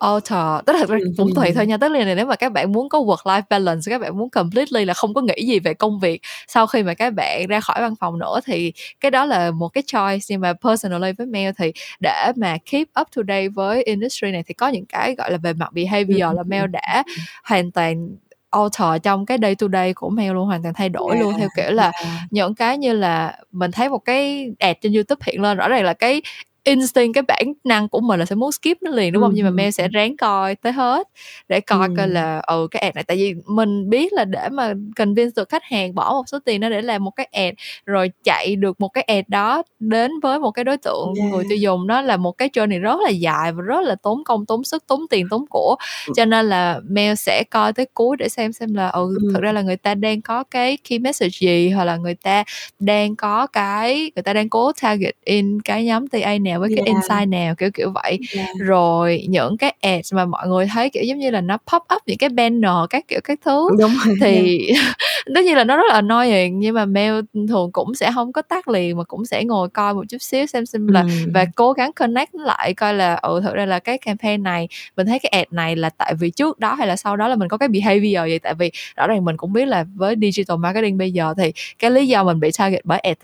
[0.00, 0.86] alter, tức là
[1.16, 1.68] cũng tùy thôi hưm.
[1.68, 1.76] nha.
[1.76, 4.30] Tất nhiên là nếu mà các bạn muốn có work life balance, các bạn muốn
[4.30, 7.60] completely là không có nghĩ gì về công việc sau khi mà các bạn ra
[7.60, 10.24] khỏi văn phòng nữa thì cái đó là một cái choice.
[10.28, 14.42] Nhưng mà personally với Mel thì để mà keep up to date với industry này
[14.46, 17.02] thì có những cái, gọi là, về mặt behavior là ừm, đã
[17.44, 18.08] hoàn toàn
[18.50, 21.34] alter trong cái day to day của Mel luôn, hoàn toàn thay đổi Yeah, luôn.
[21.38, 22.06] Theo kiểu là yeah.
[22.30, 25.84] những cái như là mình thấy một cái ad trên YouTube hiện lên, rõ ràng
[25.84, 26.22] là cái
[26.70, 29.30] instinct, cái bản năng của mình là sẽ muốn skip nó liền, đúng hông?
[29.30, 31.08] Ừm Nhưng mà Mel sẽ ráng coi tới hết
[31.48, 32.14] để coi coi Ừm.
[32.14, 35.64] là, ừ, cái ad này tại vì mình biết là để mà convince được khách
[35.64, 37.54] hàng bỏ một số tiền đó để làm một cái ad,
[37.86, 41.56] rồi chạy được một cái ad đó đến với một cái đối tượng người tiêu
[41.56, 41.62] Yeah.
[41.62, 44.64] dùng, nó là một cái journey rất là dài và rất là tốn công, tốn
[44.64, 45.76] sức, tốn tiền, tốn của.
[46.16, 49.34] Cho nên là Mel sẽ coi tới cuối để xem xem là, ừ, Ừm.
[49.34, 52.44] thực ra là người ta đang có cái key message gì, hoặc là người ta
[52.78, 56.84] đang có cái người ta đang cố target in cái nhóm TA nào với cái
[56.86, 56.86] Yeah.
[56.88, 58.18] insight nào, kiểu, kiểu vậy.
[58.36, 58.48] Yeah.
[58.58, 62.02] Rồi những cái ads mà mọi người thấy, kiểu, giống như là nó pop up
[62.06, 64.34] những cái banner các kiểu các thứ Đúng rồi, yeah.
[64.44, 64.70] thì
[65.34, 68.42] tất nhiên là nó rất là annoying, nhưng mà Mel thường cũng sẽ hông có
[68.42, 71.04] tắt liền mà cũng sẽ ngồi coi một chút xíu xem xem là
[71.34, 71.50] và Ừm.
[71.54, 75.18] cố gắng connect lại coi là, ừ, thực ra là cái campaign này, mình thấy
[75.18, 77.56] cái ad này là tại vì trước đó hay là sau đó là mình có
[77.56, 78.38] cái behavior gì.
[78.38, 81.90] Tại vì rõ ràng mình cũng biết là với digital marketing bây giờ thì cái
[81.90, 83.16] lý do mình bị target bởi ad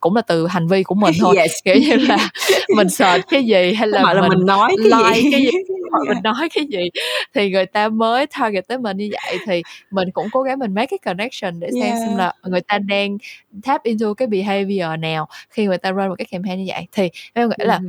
[0.00, 1.36] cũng là từ hành vi của mình thôi.
[1.42, 1.52] Yes.
[1.64, 2.28] Kiểu như là
[2.76, 5.50] mình search cái gì hay là Hoặc là mình mình nói cái like cái gì.
[5.50, 5.58] gì,
[5.90, 6.90] hoặc mình nói cái gì
[7.34, 9.38] thì người ta mới target tới mình như vậy.
[9.46, 12.18] Thì mình cũng cố gắng mình make cái connection để xem xem Yeah.
[12.18, 13.18] là người ta đang
[13.62, 16.86] tap into cái behavior nào khi người ta run một cái campaign như vậy.
[16.92, 17.80] Thì Mel nghĩ là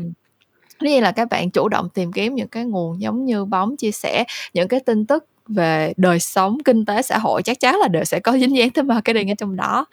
[0.80, 3.78] tất nhiên là các bạn chủ động tìm kiếm những cái nguồn giống như Bóng
[3.78, 4.24] chia sẻ,
[4.54, 8.04] những cái tin tức về đời sống kinh tế xã hội chắc chắn là đều
[8.04, 9.86] sẽ có dính dáng tới marketing ở trong đó.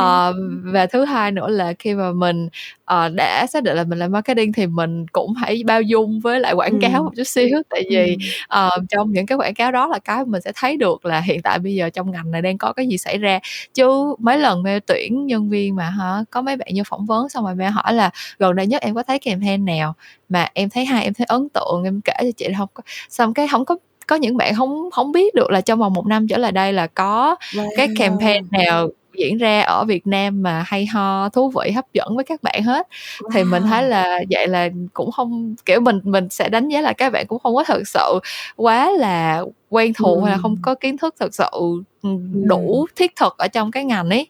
[0.00, 0.34] Uh,
[0.64, 2.46] và thứ hai nữa là khi mà mình
[2.92, 6.40] uh, đã xác định là mình làm marketing thì mình cũng hãy bao dung với
[6.40, 7.62] lại quảng cáo một chút xíu.
[7.70, 8.16] Tại vì
[8.58, 11.42] uh, trong những cái quảng cáo đó là cái mình sẽ thấy được là hiện
[11.42, 13.38] tại bây giờ trong ngành này đang có cái gì xảy ra.
[13.74, 17.28] Chứ mấy lần mail tuyển nhân viên mà hả có mấy bạn như phỏng vấn
[17.28, 19.94] xong rồi mail hỏi là gần đây nhất em có thấy campaign nào?
[20.28, 23.34] Mà em thấy hay em thấy ấn tượng em kể cho chị không có xong
[23.34, 23.76] cái không có
[24.08, 26.72] có những bạn không không biết được là trong vòng một năm trở lại đây
[26.72, 27.68] là có wow.
[27.76, 28.88] cái campaign nào
[29.18, 32.62] diễn ra ở Việt Nam mà hay ho thú vị hấp dẫn với các bạn
[32.62, 32.88] hết
[33.18, 33.30] wow.
[33.32, 36.92] thì mình thấy là vậy là cũng không kiểu mình mình sẽ đánh giá là
[36.92, 38.20] các bạn cũng không có thực sự
[38.56, 40.24] quá là quen thuộc ừ.
[40.24, 41.82] hay là không có kiến thức thực sự
[42.32, 44.26] đủ thiết thực ở trong cái ngành ấy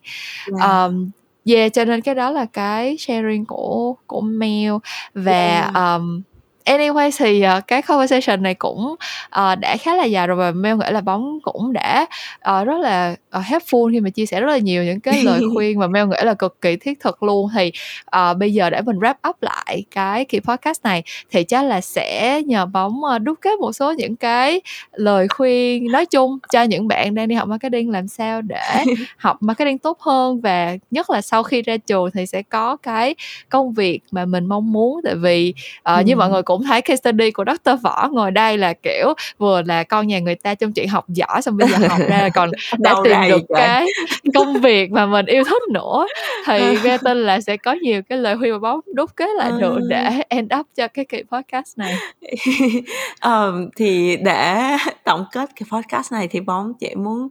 [0.47, 0.87] wow.
[0.87, 1.11] um,
[1.45, 4.73] yeah cho nên cái đó là cái sharing của của mail
[5.15, 5.75] và yeah.
[5.75, 6.23] um,
[6.69, 8.95] anyway thì uh, cái conversation này cũng
[9.41, 12.07] uh, đã khá là dài rồi và Mel nghĩ là bóng cũng đã
[12.51, 15.41] uh, rất là uh, helpful khi mà chia sẻ rất là nhiều những cái lời
[15.55, 17.73] khuyên mà Mel nghĩ là cực kỳ thiết thực luôn thì
[18.17, 21.81] uh, bây giờ để mình wrap up lại cái kỳ podcast này thì chắc là
[21.81, 24.61] sẽ nhờ bóng uh, đúc kết một số những cái
[24.93, 28.85] lời khuyên nói chung cho những bạn đang đi học marketing làm sao để
[29.17, 33.15] học marketing tốt hơn và nhất là sau khi ra trường thì sẽ có cái
[33.49, 36.03] công việc mà mình mong muốn tại vì uh, ừ.
[36.05, 37.83] như mọi người cũng cũng thấy case study của Dr.
[37.83, 41.43] Võ ngồi đây là kiểu vừa là con nhà người ta trong chuyện học giỏi
[41.43, 43.87] xong bây giờ học ra còn đã tìm được cái
[44.35, 46.07] công việc mà mình yêu thích nữa
[46.47, 49.51] thì nghe tin là sẽ có nhiều cái lời khuyên và bóng đúc kết lại
[49.61, 49.87] được ừ.
[49.89, 51.95] để end up cho cái kỳ podcast này
[53.25, 57.29] um, thì để tổng kết cái podcast này thì bóng chỉ muốn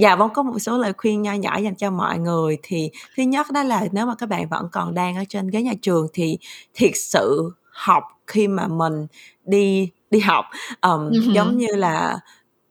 [0.00, 3.22] dạ bóng có một số lời khuyên nho nhỏ dành cho mọi người thì thứ
[3.22, 6.06] nhất đó là nếu mà các bạn vẫn còn đang ở trên ghế nhà trường
[6.12, 6.38] thì
[6.74, 9.06] thiệt sự học khi mà mình
[9.44, 10.44] đi đi học
[10.82, 11.32] um, uh-huh.
[11.32, 12.20] giống như là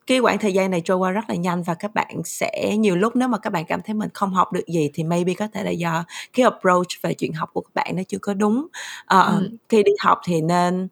[0.07, 2.95] cái khoảng thời gian này trôi qua rất là nhanh và các bạn sẽ nhiều
[2.95, 5.47] lúc nếu mà các bạn cảm thấy mình không học được gì thì maybe có
[5.53, 6.03] thể là do
[6.33, 8.67] cái approach về chuyện học của các bạn nó chưa có đúng
[9.15, 9.49] uh, ừ.
[9.69, 10.87] khi đi học thì nên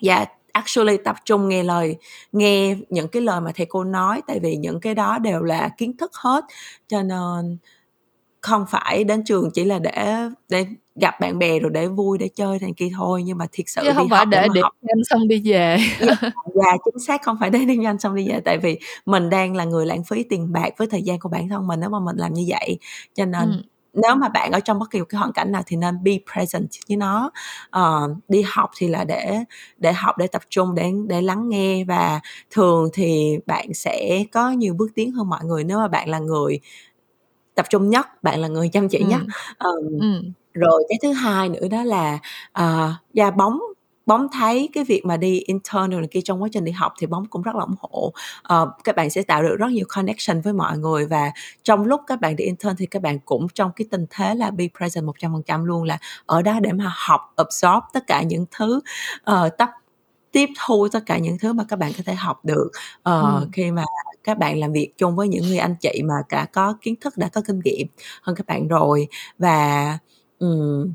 [0.00, 1.96] dạ yeah, actually tập trung nghe lời
[2.32, 5.70] nghe những cái lời mà thầy cô nói tại vì những cái đó đều là
[5.78, 6.44] kiến thức hết
[6.88, 7.58] cho nên
[8.40, 10.16] không phải đến trường chỉ là để
[10.48, 10.66] để
[11.00, 13.80] gặp bạn bè rồi để vui để chơi này kia thôi nhưng mà thiệt sự
[13.84, 15.78] Chứ không đi phải học để điểm nhanh xong đi về.
[16.00, 16.14] Dạ,
[16.54, 19.56] dạ chính xác không phải để điểm nhanh xong đi về tại vì mình đang
[19.56, 22.00] là người lãng phí tiền bạc với thời gian của bản thân mình nếu mà
[22.00, 22.78] mình làm như vậy.
[23.14, 25.62] Cho nên ừ nếu mà bạn ở trong bất kỳ một cái hoàn cảnh nào
[25.66, 27.30] thì nên be present với nó.
[27.78, 29.44] Uh, đi học thì là để
[29.78, 31.84] để học để tập trung để để lắng nghe.
[31.84, 32.20] Và
[32.50, 36.18] thường thì bạn sẽ có nhiều bước tiến hơn mọi người nếu mà bạn là
[36.18, 36.60] người
[37.54, 39.06] tập trung nhất bạn là người chăm chỉ ừ.
[39.08, 39.20] nhất
[39.58, 40.22] um, ừ.
[40.54, 42.18] Rồi cái thứ hai nữa đó là
[42.60, 43.60] uh, da bóng
[44.10, 47.06] bóng thấy cái việc mà đi intern này kia trong quá trình đi học thì
[47.06, 48.12] bóng cũng rất là ủng hộ.
[48.54, 51.32] Uh, các bạn sẽ tạo được rất nhiều connection với mọi người và
[51.62, 54.50] trong lúc các bạn đi intern thì các bạn cũng trong cái tình thế là
[54.50, 58.06] be present một trăm phần trăm luôn là ở đó để mà học absorb tất
[58.06, 58.80] cả những thứ
[59.30, 59.68] uh, tất
[60.32, 62.70] tiếp thu tất cả những thứ mà các bạn có thể học được.
[62.96, 63.48] Uh, ừ.
[63.52, 63.84] khi mà
[64.24, 67.16] các bạn làm việc chung với những người anh chị mà đã có kiến thức
[67.16, 67.86] đã có kinh nghiệm
[68.22, 69.08] hơn các bạn rồi.
[69.38, 69.98] Và
[70.40, 70.92] um,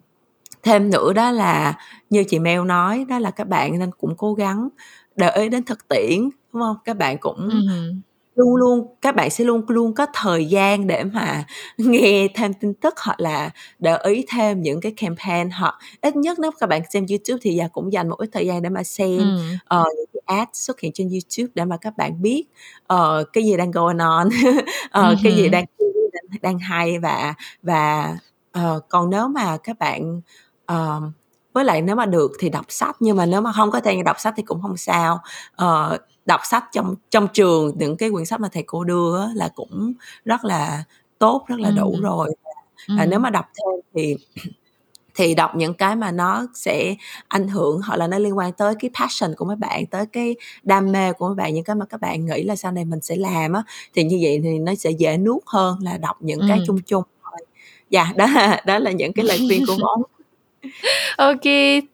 [0.63, 1.73] thêm nữa đó là
[2.09, 4.69] như chị Mel nói đó là các bạn nên cũng cố gắng
[5.15, 7.95] để ý đến thực tiễn đúng không các bạn cũng uh-huh
[8.35, 11.45] luôn luôn các bạn sẽ luôn luôn có thời gian để mà
[11.77, 16.39] nghe thêm tin tức hoặc là để ý thêm những cái campaign hoặc ít nhất
[16.39, 18.83] nếu các bạn xem YouTube thì giờ cũng dành một ít thời gian để mà
[18.83, 19.35] xem ừ.
[19.79, 22.43] uh, những cái ad xuất hiện trên YouTube để mà các bạn biết
[22.93, 24.27] uh, cái gì đang going on
[24.57, 25.15] uh, ừ.
[25.23, 25.65] cái gì đang
[26.41, 27.33] đang hay và
[27.63, 28.17] và
[28.59, 30.21] uh, còn nếu mà các bạn
[30.71, 31.03] uh,
[31.53, 33.95] với lại nếu mà được thì đọc sách nhưng mà nếu mà không có thời
[33.95, 35.19] gian đọc sách thì cũng không sao
[35.63, 39.49] uh, đọc sách trong trong trường những cái quyển sách mà thầy cô đưa là
[39.55, 39.93] cũng
[40.25, 40.83] rất là
[41.19, 42.01] tốt rất là đủ ừ.
[42.01, 42.35] rồi
[42.87, 43.07] và ừ.
[43.07, 44.15] nếu mà đọc thêm thì
[45.15, 46.95] thì đọc những cái mà nó sẽ
[47.27, 50.35] ảnh hưởng hoặc là nó liên quan tới cái passion của mấy bạn tới cái
[50.63, 53.01] đam mê của mấy bạn những cái mà các bạn nghĩ là sau này mình
[53.01, 56.41] sẽ làm á thì như vậy thì nó sẽ dễ nuốt hơn là đọc những
[56.47, 57.03] cái chung chung
[57.89, 58.27] dạ đó
[58.65, 60.03] đó là những cái lời khuyên của bóng
[61.17, 61.41] ok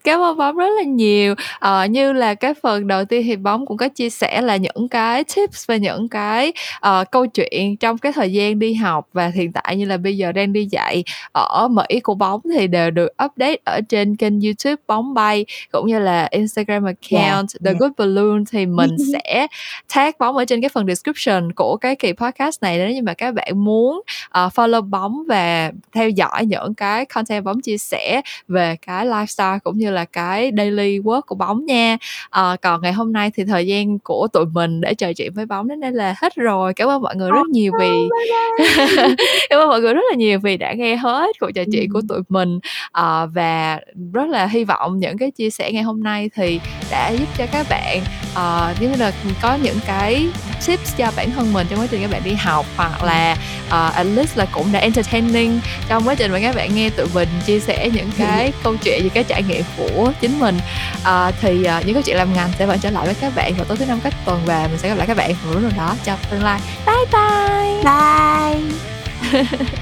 [0.04, 3.66] cảm ơn bóng rất là nhiều ờ, như là cái phần đầu tiên thì bóng
[3.66, 6.54] cũng có chia sẻ là những cái tips và những cái
[6.88, 10.18] uh, câu chuyện trong cái thời gian đi học và hiện tại như là bây
[10.18, 14.42] giờ đang đi dạy ở mỹ của bóng thì đều được update ở trên kênh
[14.42, 17.80] youtube bóng bay cũng như là instagram account yeah, the yeah.
[17.80, 19.48] good balloon thì mình sẽ
[19.96, 23.14] tag bóng ở trên cái phần description của cái kỳ podcast này nếu như mà
[23.14, 28.22] các bạn muốn uh, follow bóng và theo dõi những cái content bóng chia sẻ
[28.48, 31.98] về về cái lifestyle cũng như là cái daily work của bóng nha.
[32.30, 35.46] À, còn ngày hôm nay thì thời gian của tụi mình để trò chuyện với
[35.46, 36.74] bóng đến đây là hết rồi.
[36.74, 37.90] Cảm ơn mọi người rất nhiều vì
[39.50, 42.02] cảm ơn mọi người rất là nhiều vì đã nghe hết cuộc trò chuyện của
[42.10, 42.60] tụi mình.
[42.92, 43.80] À, và
[44.14, 46.60] rất là hy vọng những cái chia sẻ ngày hôm nay thì
[46.92, 48.00] đã giúp cho các bạn
[48.34, 50.28] uh, như là có những cái
[50.68, 53.38] tips cho bản thân mình trong quá trình các bạn đi học hoặc là
[53.68, 57.08] uh, at least là cũng đã entertaining trong quá trình mà các bạn nghe tụi
[57.14, 60.60] mình chia sẻ những cái câu chuyện những cái trải nghiệm của chính mình.
[61.02, 63.54] Uh, thì uh, những câu chuyện làm ngành sẽ vẫn trở lại với các bạn
[63.56, 65.64] vào tối thứ năm các tuần và mình sẽ gặp lại các bạn vào lúc
[65.64, 66.60] nào đó trong tương lai.
[66.86, 67.84] Bye bye!
[67.84, 69.42] Bye